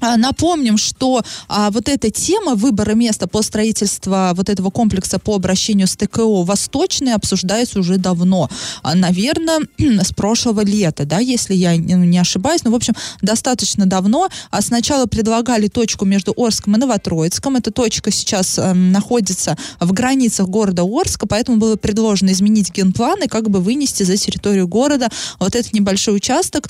А, 0.03 0.17
Напомним, 0.17 0.77
что 0.77 1.21
а, 1.47 1.71
вот 1.71 1.87
эта 1.87 2.11
тема 2.11 2.55
выбора 2.55 2.93
места 2.93 3.25
по 3.25 3.41
строительству 3.41 4.33
вот 4.33 4.49
этого 4.49 4.69
комплекса 4.69 5.17
по 5.17 5.35
обращению 5.35 5.87
с 5.87 5.95
ТКО 5.95 6.43
Восточный 6.43 7.13
обсуждается 7.13 7.79
уже 7.79 7.97
давно. 7.97 8.49
А, 8.81 8.95
наверное, 8.95 9.59
с 9.77 10.13
прошлого 10.13 10.61
лета, 10.61 11.05
да, 11.05 11.19
если 11.19 11.53
я 11.53 11.71
ну, 11.75 12.03
не 12.03 12.17
ошибаюсь. 12.17 12.65
Ну, 12.65 12.71
в 12.71 12.75
общем, 12.75 12.95
достаточно 13.21 13.85
давно. 13.85 14.27
А 14.51 14.61
сначала 14.61 15.05
предлагали 15.05 15.69
точку 15.69 16.03
между 16.03 16.33
Орском 16.35 16.75
и 16.75 16.79
Новотроицком. 16.79 17.55
Эта 17.55 17.71
точка 17.71 18.11
сейчас 18.11 18.59
эм, 18.59 18.91
находится 18.91 19.57
в 19.79 19.93
границах 19.93 20.49
города 20.49 20.83
Орска, 20.83 21.27
поэтому 21.27 21.57
было 21.59 21.77
предложено 21.77 22.31
изменить 22.31 22.73
генплан 22.73 23.23
и 23.23 23.27
как 23.27 23.49
бы 23.49 23.61
вынести 23.61 24.03
за 24.03 24.17
территорию 24.17 24.67
города 24.67 25.07
вот 25.39 25.55
этот 25.55 25.71
небольшой 25.71 26.17
участок 26.17 26.67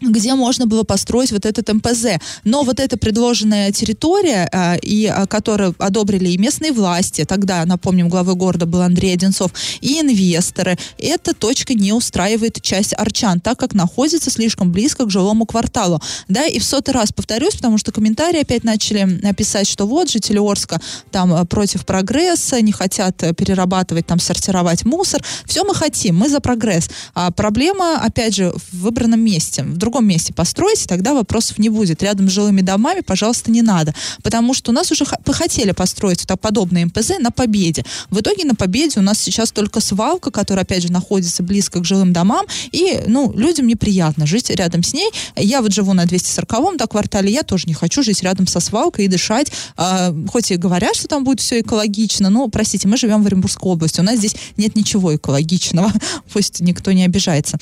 где 0.00 0.34
можно 0.34 0.66
было 0.66 0.82
построить 0.82 1.32
вот 1.32 1.46
этот 1.46 1.72
МПЗ. 1.72 2.18
Но 2.44 2.62
вот 2.62 2.80
эта 2.80 2.96
предложенная 2.96 3.72
территория, 3.72 4.48
а, 4.52 4.76
и, 4.76 5.06
а, 5.06 5.26
которую 5.26 5.74
одобрили 5.78 6.30
и 6.30 6.38
местные 6.38 6.72
власти, 6.72 7.24
тогда, 7.24 7.64
напомним, 7.64 8.08
главой 8.08 8.34
города 8.34 8.66
был 8.66 8.82
Андрей 8.82 9.14
Одинцов, 9.14 9.52
и 9.80 10.00
инвесторы, 10.00 10.76
эта 10.98 11.34
точка 11.34 11.74
не 11.74 11.92
устраивает 11.92 12.60
часть 12.60 12.94
арчан, 12.96 13.40
так 13.40 13.58
как 13.58 13.74
находится 13.74 14.30
слишком 14.30 14.72
близко 14.72 15.04
к 15.04 15.10
жилому 15.10 15.46
кварталу. 15.46 16.00
Да, 16.28 16.44
и 16.46 16.58
в 16.58 16.64
сотый 16.64 16.94
раз 16.94 17.12
повторюсь, 17.12 17.54
потому 17.54 17.78
что 17.78 17.92
комментарии 17.92 18.40
опять 18.40 18.64
начали 18.64 19.32
писать, 19.34 19.68
что 19.68 19.86
вот 19.86 20.10
жители 20.10 20.38
Орска 20.38 20.80
там 21.10 21.32
а, 21.32 21.44
против 21.44 21.86
прогресса, 21.86 22.60
не 22.60 22.72
хотят 22.72 23.22
э, 23.22 23.32
перерабатывать, 23.32 24.06
там 24.06 24.18
сортировать 24.18 24.84
мусор. 24.84 25.22
Все 25.44 25.64
мы 25.64 25.74
хотим, 25.74 26.16
мы 26.16 26.28
за 26.28 26.40
прогресс. 26.40 26.88
А 27.14 27.30
проблема, 27.30 28.00
опять 28.00 28.34
же, 28.34 28.52
в 28.72 28.78
выбранном 28.80 29.20
месте. 29.20 29.62
В 29.62 29.78
другом 29.84 30.06
месте 30.06 30.32
постройте, 30.32 30.86
тогда 30.86 31.12
вопросов 31.12 31.58
не 31.58 31.68
будет. 31.68 32.02
Рядом 32.02 32.28
с 32.28 32.32
жилыми 32.32 32.62
домами, 32.62 33.00
пожалуйста, 33.00 33.50
не 33.50 33.60
надо. 33.62 33.94
Потому 34.22 34.54
что 34.54 34.70
у 34.70 34.74
нас 34.74 34.90
уже 34.90 35.04
хотели 35.04 35.72
построить 35.72 36.24
вот 36.26 36.40
подобные 36.40 36.86
МПЗ 36.86 37.18
на 37.20 37.30
Победе. 37.30 37.84
В 38.08 38.20
итоге 38.20 38.44
на 38.44 38.54
Победе 38.54 38.98
у 39.00 39.02
нас 39.02 39.18
сейчас 39.18 39.52
только 39.52 39.80
свалка, 39.80 40.30
которая, 40.30 40.64
опять 40.64 40.82
же, 40.82 40.90
находится 40.90 41.42
близко 41.42 41.80
к 41.80 41.84
жилым 41.84 42.12
домам, 42.12 42.46
и, 42.72 43.02
ну, 43.06 43.32
людям 43.36 43.66
неприятно 43.66 44.26
жить 44.26 44.48
рядом 44.50 44.82
с 44.82 44.94
ней. 44.94 45.10
Я 45.36 45.60
вот 45.60 45.72
живу 45.72 45.92
на 45.92 46.04
240-м 46.04 46.78
да, 46.78 46.86
квартале, 46.86 47.30
я 47.30 47.42
тоже 47.42 47.66
не 47.66 47.74
хочу 47.74 48.02
жить 48.02 48.22
рядом 48.22 48.46
со 48.46 48.60
свалкой 48.60 49.04
и 49.04 49.08
дышать. 49.08 49.52
А, 49.76 50.14
хоть 50.32 50.50
и 50.50 50.56
говорят, 50.56 50.96
что 50.96 51.08
там 51.08 51.24
будет 51.24 51.40
все 51.40 51.60
экологично, 51.60 52.30
но, 52.30 52.48
простите, 52.48 52.88
мы 52.88 52.96
живем 52.96 53.22
в 53.22 53.26
Оренбургской 53.26 53.70
области, 53.70 54.00
у 54.00 54.04
нас 54.04 54.16
здесь 54.16 54.34
нет 54.56 54.76
ничего 54.76 55.14
экологичного. 55.14 55.92
Пусть 56.32 56.60
никто 56.60 56.92
не 56.92 57.04
обижается. 57.04 57.58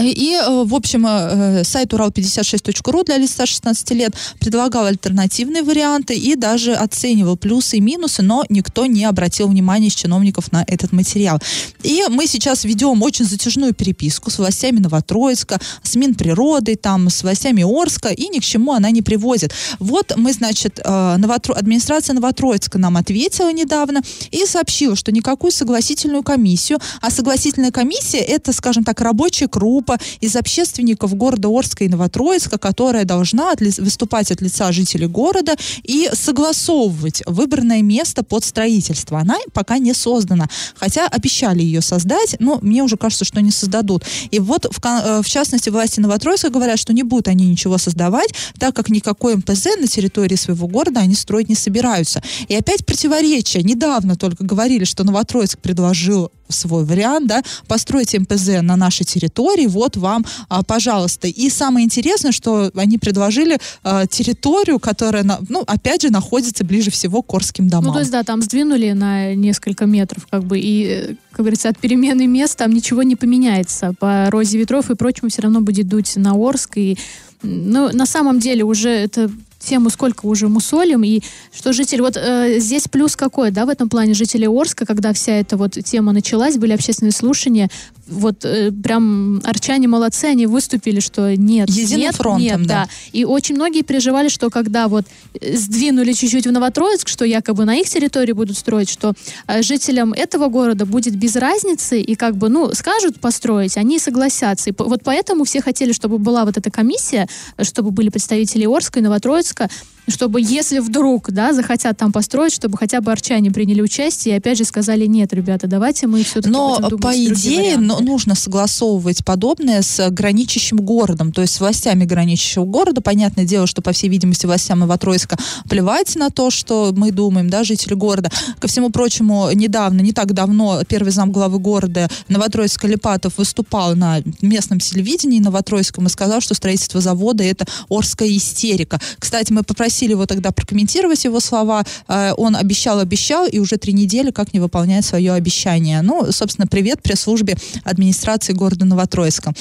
И, 0.00 0.34
э, 0.34 0.64
в 0.64 0.74
общем, 0.74 1.06
э, 1.06 1.64
сайт 1.64 1.92
урал56.ру 1.92 3.04
для 3.04 3.18
лиц 3.18 3.32
старше 3.32 3.54
16 3.54 3.90
лет 3.90 4.14
предлагал 4.40 4.86
альтернативные 4.86 5.62
варианты 5.62 6.14
и 6.14 6.36
даже 6.36 6.74
оценивал 6.74 7.36
плюсы 7.36 7.76
и 7.76 7.80
минусы, 7.80 8.22
но 8.22 8.44
никто 8.48 8.86
не 8.86 9.04
обратил 9.04 9.48
внимания 9.48 9.88
из 9.88 9.94
чиновников 9.94 10.52
на 10.52 10.64
этот 10.66 10.92
материал. 10.92 11.38
И 11.82 12.02
мы 12.08 12.26
сейчас 12.26 12.64
ведем 12.64 13.02
очень 13.02 13.26
затяжную 13.26 13.74
переписку 13.74 14.30
с 14.30 14.38
властями 14.38 14.78
Новотроицка, 14.78 15.60
с 15.82 15.96
Минприродой, 15.96 16.76
там, 16.76 17.10
с 17.10 17.22
властями 17.22 17.62
Орска, 17.62 18.08
и 18.08 18.28
ни 18.28 18.38
к 18.38 18.44
чему 18.44 18.72
она 18.72 18.90
не 18.90 19.02
приводит. 19.02 19.52
Вот 19.78 20.14
мы, 20.16 20.32
значит, 20.32 20.80
э, 20.82 21.16
Новотро... 21.18 21.54
администрация 21.54 22.14
Новотроицка 22.14 22.78
нам 22.78 22.96
ответила 22.96 23.52
недавно 23.52 24.00
и 24.30 24.46
сообщила, 24.46 24.96
что 24.96 25.12
никакую 25.12 25.52
согласительную 25.52 26.22
комиссию, 26.22 26.78
а 27.00 27.10
согласительная 27.10 27.70
комиссия 27.70 28.18
это, 28.18 28.52
скажем 28.52 28.84
так, 28.84 29.00
рабочая 29.00 29.48
группа 29.74 29.98
из 30.20 30.36
общественников 30.36 31.16
города 31.16 31.48
Орска 31.48 31.84
и 31.84 31.88
Новотроицка, 31.88 32.58
которая 32.58 33.04
должна 33.04 33.50
от 33.50 33.60
ли- 33.60 33.72
выступать 33.78 34.30
от 34.30 34.40
лица 34.40 34.70
жителей 34.70 35.08
города 35.08 35.56
и 35.82 36.08
согласовывать 36.12 37.24
выбранное 37.26 37.82
место 37.82 38.22
под 38.22 38.44
строительство. 38.44 39.18
Она 39.18 39.36
пока 39.52 39.78
не 39.78 39.92
создана, 39.92 40.48
хотя 40.76 41.08
обещали 41.08 41.62
ее 41.62 41.80
создать, 41.80 42.36
но 42.38 42.60
мне 42.62 42.84
уже 42.84 42.96
кажется, 42.96 43.24
что 43.24 43.40
не 43.42 43.50
создадут. 43.50 44.04
И 44.30 44.38
вот, 44.38 44.66
в, 44.70 44.78
э, 44.84 45.22
в 45.22 45.28
частности, 45.28 45.70
власти 45.70 45.98
Новотроицка 45.98 46.50
говорят, 46.50 46.78
что 46.78 46.92
не 46.92 47.02
будут 47.02 47.26
они 47.26 47.46
ничего 47.46 47.76
создавать, 47.78 48.32
так 48.60 48.76
как 48.76 48.90
никакой 48.90 49.34
МПЗ 49.34 49.76
на 49.80 49.88
территории 49.88 50.36
своего 50.36 50.68
города 50.68 51.00
они 51.00 51.16
строить 51.16 51.48
не 51.48 51.56
собираются. 51.56 52.22
И 52.46 52.54
опять 52.54 52.86
противоречие. 52.86 53.64
Недавно 53.64 54.14
только 54.14 54.44
говорили, 54.44 54.84
что 54.84 55.02
Новотроицк 55.02 55.58
предложил 55.58 56.30
свой 56.48 56.84
вариант, 56.84 57.26
да, 57.26 57.42
построить 57.66 58.14
МПЗ 58.14 58.62
на 58.62 58.76
нашей 58.76 59.04
территории, 59.04 59.66
вот 59.66 59.96
вам, 59.96 60.24
а, 60.48 60.62
пожалуйста. 60.62 61.26
И 61.28 61.50
самое 61.50 61.84
интересное, 61.84 62.32
что 62.32 62.70
они 62.74 62.98
предложили 62.98 63.58
а, 63.82 64.06
территорию, 64.06 64.78
которая, 64.78 65.22
на- 65.24 65.40
ну, 65.48 65.62
опять 65.66 66.02
же, 66.02 66.10
находится 66.10 66.64
ближе 66.64 66.90
всего 66.90 67.22
к 67.22 67.32
Орским 67.34 67.68
домам. 67.68 67.86
Ну, 67.86 67.92
то 67.94 68.00
есть, 68.00 68.10
да, 68.10 68.22
там 68.22 68.42
сдвинули 68.42 68.92
на 68.92 69.34
несколько 69.34 69.86
метров, 69.86 70.26
как 70.30 70.44
бы, 70.44 70.58
и, 70.58 70.84
э, 70.84 71.14
как 71.30 71.40
говорится, 71.40 71.68
от 71.68 71.78
перемены 71.78 72.26
мест 72.26 72.56
там 72.58 72.72
ничего 72.72 73.02
не 73.02 73.16
поменяется. 73.16 73.94
По 73.98 74.30
розе 74.30 74.58
ветров 74.58 74.90
и 74.90 74.94
прочему 74.94 75.30
все 75.30 75.42
равно 75.42 75.60
будет 75.60 75.88
дуть 75.88 76.16
на 76.16 76.32
Орск. 76.34 76.76
И, 76.76 76.98
ну, 77.42 77.90
на 77.92 78.06
самом 78.06 78.38
деле 78.38 78.64
уже 78.64 78.90
это 78.90 79.30
тему 79.64 79.90
сколько 79.90 80.26
уже 80.26 80.48
мусолим, 80.48 81.02
и 81.04 81.20
что 81.52 81.72
жители... 81.72 82.00
Вот 82.00 82.16
э, 82.16 82.58
здесь 82.58 82.88
плюс 82.88 83.16
какой, 83.16 83.50
да, 83.50 83.66
в 83.66 83.68
этом 83.68 83.88
плане 83.88 84.14
жителей 84.14 84.48
Орска, 84.48 84.86
когда 84.86 85.12
вся 85.12 85.32
эта 85.32 85.56
вот 85.56 85.72
тема 85.72 86.12
началась, 86.12 86.56
были 86.56 86.72
общественные 86.72 87.12
слушания, 87.12 87.70
вот 88.06 88.44
э, 88.44 88.70
прям 88.70 89.40
арчане 89.44 89.88
молодцы, 89.88 90.26
они 90.26 90.46
выступили, 90.46 91.00
что 91.00 91.34
нет, 91.36 91.70
Единым 91.70 92.00
нет, 92.00 92.14
фронтом, 92.14 92.42
нет, 92.42 92.62
да. 92.66 92.84
да. 92.84 92.88
И 93.12 93.24
очень 93.24 93.54
многие 93.54 93.82
переживали, 93.82 94.28
что 94.28 94.50
когда 94.50 94.88
вот 94.88 95.04
э, 95.40 95.56
сдвинули 95.56 96.12
чуть-чуть 96.12 96.46
в 96.46 96.52
Новотроицк, 96.52 97.08
что 97.08 97.24
якобы 97.24 97.64
на 97.64 97.76
их 97.76 97.88
территории 97.88 98.32
будут 98.32 98.58
строить, 98.58 98.90
что 98.90 99.14
э, 99.46 99.62
жителям 99.62 100.12
этого 100.12 100.48
города 100.48 100.86
будет 100.86 101.16
без 101.16 101.36
разницы, 101.36 102.00
и 102.00 102.14
как 102.14 102.36
бы, 102.36 102.48
ну, 102.48 102.72
скажут 102.74 103.20
построить, 103.20 103.76
они 103.76 103.98
согласятся. 103.98 104.70
И 104.70 104.72
по- 104.72 104.84
вот 104.84 105.00
поэтому 105.04 105.44
все 105.44 105.60
хотели, 105.60 105.92
чтобы 105.92 106.18
была 106.18 106.44
вот 106.44 106.56
эта 106.56 106.70
комиссия, 106.70 107.28
э, 107.56 107.64
чтобы 107.64 107.90
были 107.90 108.10
представители 108.10 108.66
Орска 108.66 109.00
и 109.00 109.02
Новотроицка, 109.02 109.68
чтобы 110.08 110.40
если 110.40 110.78
вдруг, 110.78 111.30
да, 111.30 111.52
захотят 111.52 111.96
там 111.96 112.12
построить, 112.12 112.52
чтобы 112.52 112.76
хотя 112.78 113.00
бы 113.00 113.10
арчане 113.10 113.50
приняли 113.50 113.80
участие 113.80 114.34
и 114.34 114.38
опять 114.38 114.58
же 114.58 114.64
сказали, 114.64 115.06
нет, 115.06 115.32
ребята, 115.32 115.66
давайте 115.66 116.06
мы 116.06 116.22
все-таки 116.22 116.50
Но 116.50 116.76
будем 116.76 116.88
думать 116.90 117.02
по 117.02 117.16
идее 117.16 117.76
варианты». 117.76 117.80
ну, 117.80 118.00
нужно 118.00 118.34
согласовывать 118.34 119.24
подобное 119.24 119.82
с 119.82 120.10
граничащим 120.10 120.78
городом, 120.78 121.32
то 121.32 121.42
есть 121.42 121.54
с 121.54 121.60
властями 121.60 122.04
граничащего 122.04 122.64
города. 122.64 123.00
Понятное 123.00 123.44
дело, 123.44 123.66
что, 123.66 123.82
по 123.82 123.92
всей 123.92 124.08
видимости, 124.08 124.46
властям 124.46 124.80
Новотроицка 124.80 125.38
плевать 125.68 126.16
на 126.16 126.30
то, 126.30 126.50
что 126.50 126.92
мы 126.94 127.10
думаем, 127.10 127.48
да, 127.48 127.64
жители 127.64 127.94
города. 127.94 128.30
Ко 128.58 128.68
всему 128.68 128.90
прочему, 128.90 129.50
недавно, 129.52 130.00
не 130.00 130.12
так 130.12 130.32
давно, 130.32 130.82
первый 130.86 131.10
зам 131.10 131.32
главы 131.32 131.58
города 131.58 132.08
Новотроицка 132.28 132.86
Липатов 132.86 133.38
выступал 133.38 133.96
на 133.96 134.20
местном 134.42 134.80
телевидении 134.80 135.40
Новотроицком 135.40 136.06
и 136.06 136.10
сказал, 136.10 136.40
что 136.40 136.54
строительство 136.54 137.00
завода— 137.00 137.42
это 137.44 137.64
Орская 137.88 138.28
истерика. 138.28 139.00
Кстати, 139.18 139.52
мы 139.52 139.62
попросили 139.62 139.93
его 140.02 140.26
тогда 140.26 140.52
прокомментировать 140.52 141.24
его 141.24 141.40
слова. 141.40 141.84
Э, 142.08 142.32
Он 142.36 142.56
обещал, 142.56 143.00
обещал, 143.00 143.46
и 143.46 143.58
уже 143.58 143.76
три 143.76 143.92
недели 143.92 144.30
как 144.30 144.52
не 144.54 144.60
выполняет 144.60 145.04
свое 145.04 145.32
обещание. 145.32 146.02
Ну, 146.02 146.32
собственно, 146.32 146.66
привет 146.66 147.02
пресс-службе 147.02 147.56
администрации 147.84 148.52
города 148.52 148.84
Новотроицка. 148.84 149.52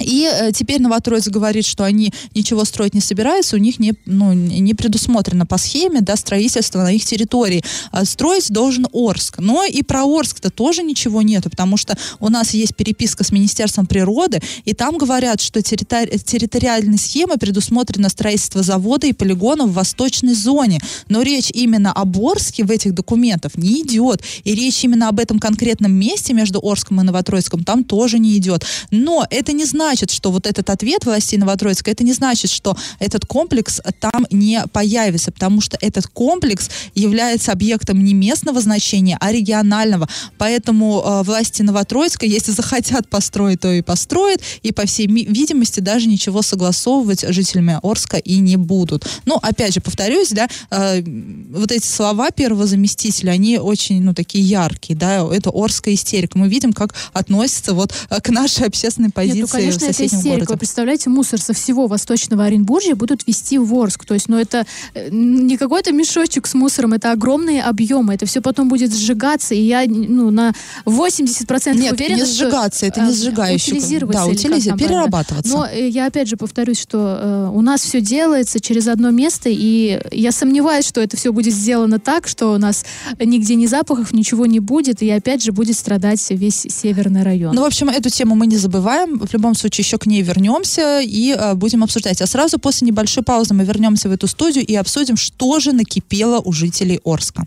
И 0.00 0.28
э, 0.30 0.52
теперь 0.52 0.80
Новотроиц 0.80 1.28
говорит, 1.28 1.66
что 1.66 1.84
они 1.84 2.12
ничего 2.34 2.64
строить 2.64 2.94
не 2.94 3.00
собираются, 3.00 3.56
у 3.56 3.58
них 3.58 3.78
не, 3.78 3.94
ну, 4.06 4.32
не 4.32 4.74
предусмотрено 4.74 5.46
по 5.46 5.58
схеме 5.58 6.00
да, 6.00 6.16
строительство 6.16 6.82
на 6.82 6.92
их 6.92 7.04
территории. 7.04 7.62
А 7.90 8.04
строить 8.04 8.50
должен 8.50 8.86
Орск. 8.92 9.38
Но 9.38 9.64
и 9.64 9.82
про 9.82 10.04
Орск-то 10.04 10.50
тоже 10.50 10.82
ничего 10.82 11.22
нету, 11.22 11.50
потому 11.50 11.76
что 11.76 11.96
у 12.20 12.28
нас 12.28 12.54
есть 12.54 12.74
переписка 12.76 13.24
с 13.24 13.32
Министерством 13.32 13.86
природы, 13.86 14.40
и 14.64 14.74
там 14.74 14.98
говорят, 14.98 15.40
что 15.40 15.60
территори- 15.60 16.18
территориальной 16.18 16.98
схемой 16.98 17.38
предусмотрено 17.38 18.08
строительство 18.08 18.62
завода 18.62 19.06
и 19.06 19.12
полигона 19.12 19.66
в 19.66 19.72
восточной 19.72 20.34
зоне. 20.34 20.80
Но 21.08 21.22
речь 21.22 21.50
именно 21.52 21.92
об 21.92 22.18
Орске 22.18 22.64
в 22.64 22.70
этих 22.70 22.94
документах 22.94 23.56
не 23.56 23.82
идет. 23.82 24.22
И 24.44 24.54
речь 24.54 24.84
именно 24.84 25.08
об 25.08 25.20
этом 25.20 25.38
конкретном 25.38 25.92
месте 25.92 26.32
между 26.32 26.60
Орском 26.62 27.00
и 27.00 27.04
Новотроицком 27.04 27.64
там 27.64 27.84
тоже 27.84 28.18
не 28.18 28.36
идет. 28.36 28.64
Но 28.90 29.26
это 29.30 29.52
не 29.52 29.64
значит, 29.64 29.83
что 30.10 30.30
вот 30.30 30.46
этот 30.46 30.70
ответ 30.70 31.04
властей 31.04 31.38
Новотроицка, 31.38 31.90
это 31.90 32.04
не 32.04 32.12
значит, 32.12 32.50
что 32.50 32.76
этот 32.98 33.26
комплекс 33.26 33.80
там 34.00 34.26
не 34.30 34.62
появится, 34.72 35.32
потому 35.32 35.60
что 35.60 35.76
этот 35.80 36.06
комплекс 36.06 36.70
является 36.94 37.52
объектом 37.52 38.02
не 38.02 38.14
местного 38.14 38.60
значения, 38.60 39.16
а 39.20 39.32
регионального. 39.32 40.08
Поэтому 40.38 41.02
э, 41.04 41.22
власти 41.22 41.62
Новотроицка, 41.62 42.26
если 42.26 42.52
захотят 42.52 43.08
построить, 43.08 43.60
то 43.60 43.72
и 43.72 43.82
построят, 43.82 44.40
и 44.62 44.72
по 44.72 44.86
всей 44.86 45.06
видимости 45.06 45.80
даже 45.80 46.08
ничего 46.08 46.42
согласовывать 46.42 47.20
с 47.20 47.32
жителями 47.32 47.78
Орска 47.82 48.16
и 48.16 48.38
не 48.38 48.56
будут. 48.56 49.06
Ну, 49.26 49.38
опять 49.42 49.74
же, 49.74 49.80
повторюсь, 49.80 50.30
да, 50.30 50.48
э, 50.70 51.02
вот 51.50 51.72
эти 51.72 51.86
слова 51.86 52.30
первого 52.30 52.66
заместителя, 52.66 53.32
они 53.32 53.58
очень, 53.58 54.02
ну, 54.02 54.14
такие 54.14 54.44
яркие, 54.44 54.98
да, 54.98 55.26
это 55.32 55.50
Орская 55.50 55.94
истерика. 55.94 56.38
Мы 56.38 56.48
видим, 56.48 56.72
как 56.72 56.94
относится 57.12 57.74
вот 57.74 57.92
э, 58.10 58.20
к 58.20 58.28
нашей 58.30 58.66
общественной 58.66 59.10
позиции 59.10 59.38
Нет, 59.38 59.50
ну, 59.52 59.73
конечно, 59.80 60.04
в 60.04 60.06
это 60.06 60.16
истерика. 60.16 60.40
Вы 60.40 60.44
городе. 60.46 60.58
представляете, 60.58 61.10
мусор 61.10 61.40
со 61.40 61.52
всего 61.52 61.86
Восточного 61.86 62.44
Оренбуржья 62.44 62.94
будут 62.94 63.26
везти 63.26 63.58
в 63.58 63.74
Орск. 63.74 64.04
То 64.04 64.14
есть, 64.14 64.28
ну, 64.28 64.38
это 64.38 64.66
э, 64.94 65.08
не 65.10 65.56
какой-то 65.56 65.92
мешочек 65.92 66.46
с 66.46 66.54
мусором, 66.54 66.92
это 66.92 67.12
огромные 67.12 67.62
объемы. 67.62 68.14
Это 68.14 68.26
все 68.26 68.40
потом 68.40 68.68
будет 68.68 68.94
сжигаться, 68.94 69.54
и 69.54 69.60
я, 69.60 69.84
ну, 69.86 70.30
на 70.30 70.52
80% 70.84 71.74
Нет, 71.76 71.92
уверена, 71.92 72.18
не 72.18 72.24
что, 72.24 72.44
сжигаться, 72.46 72.86
это 72.86 73.00
не 73.02 73.10
э, 73.10 73.14
сжигающий. 73.14 73.72
утилизироваться 73.72 74.24
Да, 74.24 74.30
или 74.30 74.36
как 74.36 74.44
утилизи- 74.52 74.68
там 74.68 74.78
правильно. 74.78 74.96
перерабатываться. 74.98 75.52
Но 75.52 75.66
э, 75.66 75.88
я 75.88 76.06
опять 76.06 76.28
же 76.28 76.36
повторюсь, 76.36 76.80
что 76.80 77.18
э, 77.20 77.50
у 77.52 77.60
нас 77.60 77.80
все 77.82 78.00
делается 78.00 78.60
через 78.60 78.88
одно 78.88 79.10
место, 79.10 79.48
и 79.50 80.00
я 80.12 80.32
сомневаюсь, 80.32 80.86
что 80.86 81.00
это 81.00 81.16
все 81.16 81.32
будет 81.32 81.54
сделано 81.54 81.98
так, 81.98 82.26
что 82.28 82.52
у 82.52 82.58
нас 82.58 82.84
нигде 83.20 83.54
ни 83.54 83.66
запахов, 83.66 84.12
ничего 84.12 84.46
не 84.46 84.60
будет, 84.60 85.02
и 85.02 85.10
опять 85.10 85.42
же 85.42 85.52
будет 85.52 85.76
страдать 85.76 86.24
весь 86.30 86.66
северный 86.68 87.22
район. 87.22 87.54
Ну, 87.54 87.62
в 87.62 87.64
общем, 87.66 87.88
эту 87.88 88.10
тему 88.10 88.34
мы 88.34 88.46
не 88.46 88.56
забываем. 88.56 89.18
В 89.18 89.32
любом 89.32 89.54
случае, 89.54 89.63
еще 89.78 89.98
к 89.98 90.06
ней 90.06 90.22
вернемся 90.22 91.00
и 91.00 91.32
э, 91.32 91.54
будем 91.54 91.82
обсуждать. 91.82 92.20
А 92.20 92.26
сразу 92.26 92.58
после 92.58 92.86
небольшой 92.86 93.22
паузы 93.22 93.54
мы 93.54 93.64
вернемся 93.64 94.08
в 94.08 94.12
эту 94.12 94.26
студию 94.26 94.64
и 94.64 94.74
обсудим, 94.74 95.16
что 95.16 95.60
же 95.60 95.72
накипело 95.72 96.40
у 96.40 96.52
жителей 96.52 97.00
Орска. 97.04 97.46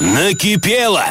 Накипело! 0.00 1.04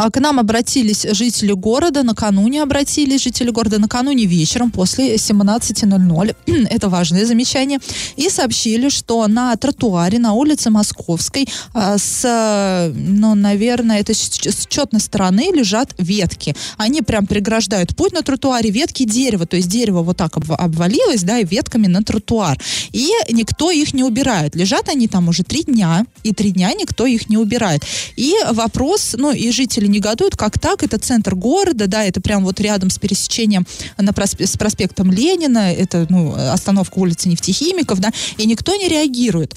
А 0.00 0.10
к 0.10 0.18
нам 0.18 0.40
обратились 0.40 1.06
жители 1.10 1.52
города, 1.52 2.02
накануне 2.02 2.62
обратились 2.62 3.22
жители 3.22 3.50
города, 3.50 3.78
накануне 3.78 4.24
вечером 4.24 4.70
после 4.70 5.16
17.00, 5.16 6.36
это 6.70 6.88
важное 6.88 7.26
замечание, 7.26 7.80
и 8.16 8.30
сообщили, 8.30 8.88
что 8.88 9.26
на 9.28 9.54
тротуаре 9.56 10.18
на 10.18 10.32
улице 10.32 10.70
Московской 10.70 11.46
а, 11.74 11.98
с, 11.98 12.90
ну, 12.94 13.34
наверное, 13.34 14.00
это 14.00 14.14
с, 14.14 14.66
четной 14.70 15.02
стороны 15.02 15.52
лежат 15.54 15.94
ветки. 15.98 16.56
Они 16.78 17.02
прям 17.02 17.26
преграждают 17.26 17.94
путь 17.94 18.14
на 18.14 18.22
тротуаре, 18.22 18.70
ветки 18.70 19.04
дерева, 19.04 19.44
то 19.44 19.56
есть 19.56 19.68
дерево 19.68 20.00
вот 20.00 20.16
так 20.16 20.38
обва- 20.38 20.56
обвалилось, 20.56 21.24
да, 21.24 21.40
и 21.40 21.44
ветками 21.44 21.88
на 21.88 22.02
тротуар. 22.02 22.58
И 22.92 23.10
никто 23.30 23.70
их 23.70 23.92
не 23.92 24.04
убирает. 24.04 24.56
Лежат 24.56 24.88
они 24.88 25.08
там 25.08 25.28
уже 25.28 25.42
три 25.42 25.62
дня, 25.62 26.06
и 26.22 26.32
три 26.32 26.52
дня 26.52 26.72
никто 26.72 27.04
их 27.04 27.28
не 27.28 27.36
убирает. 27.36 27.82
И 28.16 28.34
вопрос, 28.50 29.14
ну, 29.18 29.30
и 29.32 29.50
жители 29.50 29.89
негодуют, 29.90 30.36
как 30.36 30.58
так, 30.58 30.82
это 30.82 30.98
центр 30.98 31.34
города, 31.34 31.86
да, 31.86 32.04
это 32.04 32.20
прям 32.20 32.44
вот 32.44 32.60
рядом 32.60 32.90
с 32.90 32.98
пересечением 32.98 33.66
на 33.98 34.10
просп- 34.10 34.44
с 34.44 34.56
проспектом 34.56 35.10
Ленина, 35.12 35.72
это, 35.72 36.06
ну, 36.08 36.34
остановка 36.34 36.98
улицы 36.98 37.28
нефтехимиков, 37.28 38.00
да, 38.00 38.10
и 38.38 38.46
никто 38.46 38.74
не 38.76 38.88
реагирует. 38.88 39.54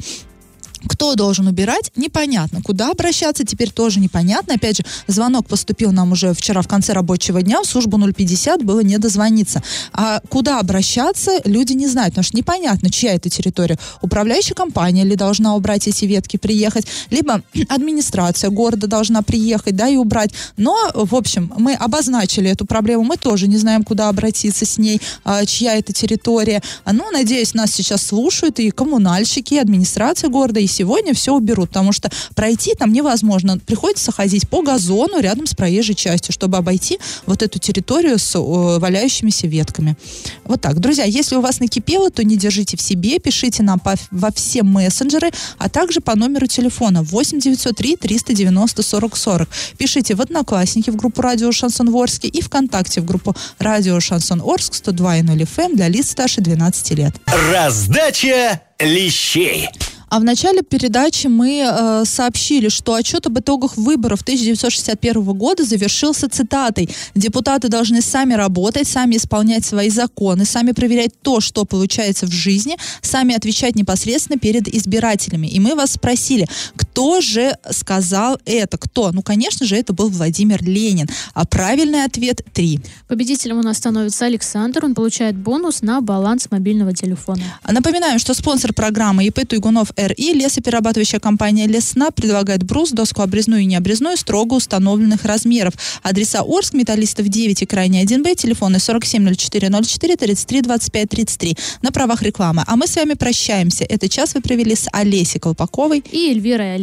Кто 0.87 1.15
должен 1.15 1.47
убирать, 1.47 1.91
непонятно. 1.95 2.61
Куда 2.61 2.91
обращаться, 2.91 3.45
теперь 3.45 3.71
тоже 3.71 3.99
непонятно. 3.99 4.55
Опять 4.55 4.77
же, 4.77 4.83
звонок 5.07 5.47
поступил 5.47 5.91
нам 5.91 6.11
уже 6.11 6.33
вчера 6.33 6.61
в 6.61 6.67
конце 6.67 6.93
рабочего 6.93 7.41
дня, 7.41 7.61
в 7.61 7.65
службу 7.65 7.99
050 8.11 8.63
было 8.63 8.81
не 8.81 8.97
дозвониться. 8.97 9.63
А 9.93 10.19
куда 10.29 10.59
обращаться, 10.59 11.31
люди 11.45 11.73
не 11.73 11.87
знают, 11.87 12.13
потому 12.13 12.23
что 12.23 12.37
непонятно, 12.37 12.89
чья 12.89 13.13
это 13.13 13.29
территория. 13.29 13.77
Управляющая 14.01 14.55
компания 14.55 15.03
ли 15.03 15.15
должна 15.15 15.55
убрать 15.55 15.87
эти 15.87 16.05
ветки, 16.05 16.37
приехать, 16.37 16.87
либо 17.09 17.41
администрация 17.69 18.49
города 18.49 18.87
должна 18.87 19.21
приехать, 19.21 19.75
да, 19.75 19.87
и 19.87 19.95
убрать. 19.95 20.31
Но, 20.57 20.75
в 20.93 21.15
общем, 21.15 21.51
мы 21.57 21.73
обозначили 21.73 22.49
эту 22.49 22.65
проблему, 22.65 23.03
мы 23.03 23.17
тоже 23.17 23.47
не 23.47 23.57
знаем, 23.57 23.83
куда 23.83 24.09
обратиться 24.09 24.65
с 24.65 24.77
ней, 24.77 25.01
а, 25.23 25.45
чья 25.45 25.75
это 25.75 25.93
территория. 25.93 26.61
Ну, 26.85 27.11
надеюсь, 27.11 27.53
нас 27.53 27.71
сейчас 27.71 28.03
слушают 28.03 28.59
и 28.59 28.71
коммунальщики, 28.71 29.55
и 29.55 29.57
администрация 29.57 30.29
города, 30.29 30.59
и 30.59 30.67
сегодня 30.73 31.13
все 31.13 31.33
уберут, 31.33 31.69
потому 31.69 31.91
что 31.93 32.09
пройти 32.35 32.73
там 32.75 32.91
невозможно. 32.91 33.57
Приходится 33.59 34.11
ходить 34.11 34.47
по 34.49 34.61
газону 34.61 35.19
рядом 35.19 35.45
с 35.47 35.53
проезжей 35.55 35.95
частью, 35.95 36.33
чтобы 36.33 36.57
обойти 36.57 36.97
вот 37.25 37.41
эту 37.43 37.59
территорию 37.59 38.17
с 38.19 38.33
валяющимися 38.37 39.47
ветками. 39.47 39.95
Вот 40.43 40.61
так. 40.61 40.79
Друзья, 40.79 41.03
если 41.05 41.35
у 41.35 41.41
вас 41.41 41.59
накипело, 41.59 42.09
то 42.09 42.23
не 42.23 42.37
держите 42.37 42.77
в 42.77 42.81
себе, 42.81 43.19
пишите 43.19 43.63
нам 43.63 43.79
по- 43.79 43.95
во 44.11 44.31
все 44.31 44.63
мессенджеры, 44.63 45.31
а 45.57 45.69
также 45.69 45.99
по 46.01 46.15
номеру 46.15 46.47
телефона 46.47 47.03
8 47.03 47.39
903 47.39 47.95
390 47.97 48.83
40 48.83 49.15
40. 49.17 49.49
Пишите 49.77 50.15
в 50.15 50.21
Одноклассники 50.21 50.89
в 50.89 50.95
группу 50.95 51.21
Радио 51.21 51.51
Шансон 51.51 51.89
Орске 51.95 52.27
и 52.27 52.41
ВКонтакте 52.41 53.01
в 53.01 53.05
группу 53.05 53.35
Радио 53.59 53.99
Шансон 53.99 54.41
Орск 54.41 54.73
102.0 54.73 55.47
FM 55.55 55.75
для 55.75 55.87
лиц 55.87 56.11
старше 56.11 56.41
12 56.41 56.91
лет. 56.91 57.13
Раздача 57.51 58.61
лещей. 58.79 59.69
А 60.13 60.19
в 60.19 60.23
начале 60.23 60.61
передачи 60.61 61.25
мы 61.25 61.65
э, 61.65 62.03
сообщили, 62.05 62.69
что 62.69 62.93
отчет 62.93 63.25
об 63.25 63.39
итогах 63.39 63.77
выборов 63.77 64.21
1961 64.21 65.23
года 65.23 65.63
завершился 65.63 66.29
цитатой 66.29 66.87
«Депутаты 67.15 67.67
должны 67.67 67.99
сами 67.99 68.35
работать, 68.35 68.87
сами 68.87 69.15
исполнять 69.15 69.65
свои 69.65 69.89
законы, 69.89 70.45
сами 70.45 70.71
проверять 70.71 71.19
то, 71.23 71.39
что 71.39 71.65
получается 71.65 72.27
в 72.27 72.31
жизни, 72.31 72.77
сами 73.01 73.33
отвечать 73.33 73.75
непосредственно 73.75 74.37
перед 74.37 74.67
избирателями». 74.67 75.47
И 75.47 75.59
мы 75.59 75.73
вас 75.73 75.93
спросили, 75.93 76.47
кто 76.75 76.92
Кто 76.93 77.21
же 77.21 77.57
сказал 77.71 78.37
это? 78.45 78.77
Кто? 78.77 79.11
Ну, 79.11 79.23
конечно 79.23 79.65
же, 79.65 79.75
это 79.75 79.93
был 79.93 80.09
Владимир 80.09 80.63
Ленин. 80.63 81.07
А 81.33 81.43
правильный 81.43 82.03
ответ– 82.03 82.43
три. 82.53 82.81
Победителем 83.07 83.57
у 83.57 83.63
нас 83.63 83.77
становится 83.77 84.25
Александр. 84.25 84.85
Он 84.85 84.93
получает 84.93 85.35
бонус 85.35 85.81
на 85.81 86.01
баланс 86.01 86.49
мобильного 86.51 86.93
телефона. 86.93 87.41
Напоминаем, 87.67 88.19
что 88.19 88.35
спонсор 88.35 88.73
программы 88.73 89.25
ИП 89.25 89.47
Туйгунов 89.47 89.91
РИ, 89.97 90.33
лесоперерабатывающая 90.33 91.19
компания 91.19 91.65
Лесна, 91.65 92.11
предлагает 92.11 92.61
брус, 92.61 92.91
доску 92.91 93.23
обрезную 93.23 93.63
и 93.63 93.65
необрезную 93.65 94.15
строго 94.15 94.53
установленных 94.53 95.25
размеров. 95.25 95.73
Адреса 96.03 96.43
Орск, 96.43 96.73
Металлистов 96.73 97.27
9 97.27 97.63
и 97.63 97.65
Крайний 97.65 98.03
1Б, 98.03 98.35
телефоны 98.35 98.77
470404 98.77 100.15
33 100.15 100.61
25 100.61 101.09
33 101.09 101.57
на 101.81 101.91
правах 101.91 102.21
рекламы. 102.21 102.63
А 102.67 102.75
мы 102.75 102.85
с 102.85 102.95
вами 102.95 103.15
прощаемся. 103.15 103.83
Этот 103.83 104.11
час 104.11 104.35
вы 104.35 104.41
провели 104.41 104.75
с 104.75 104.87
Олесей 104.91 105.39
Колпаковой 105.39 106.03
и 106.11 106.29
Эльвирой 106.29 106.82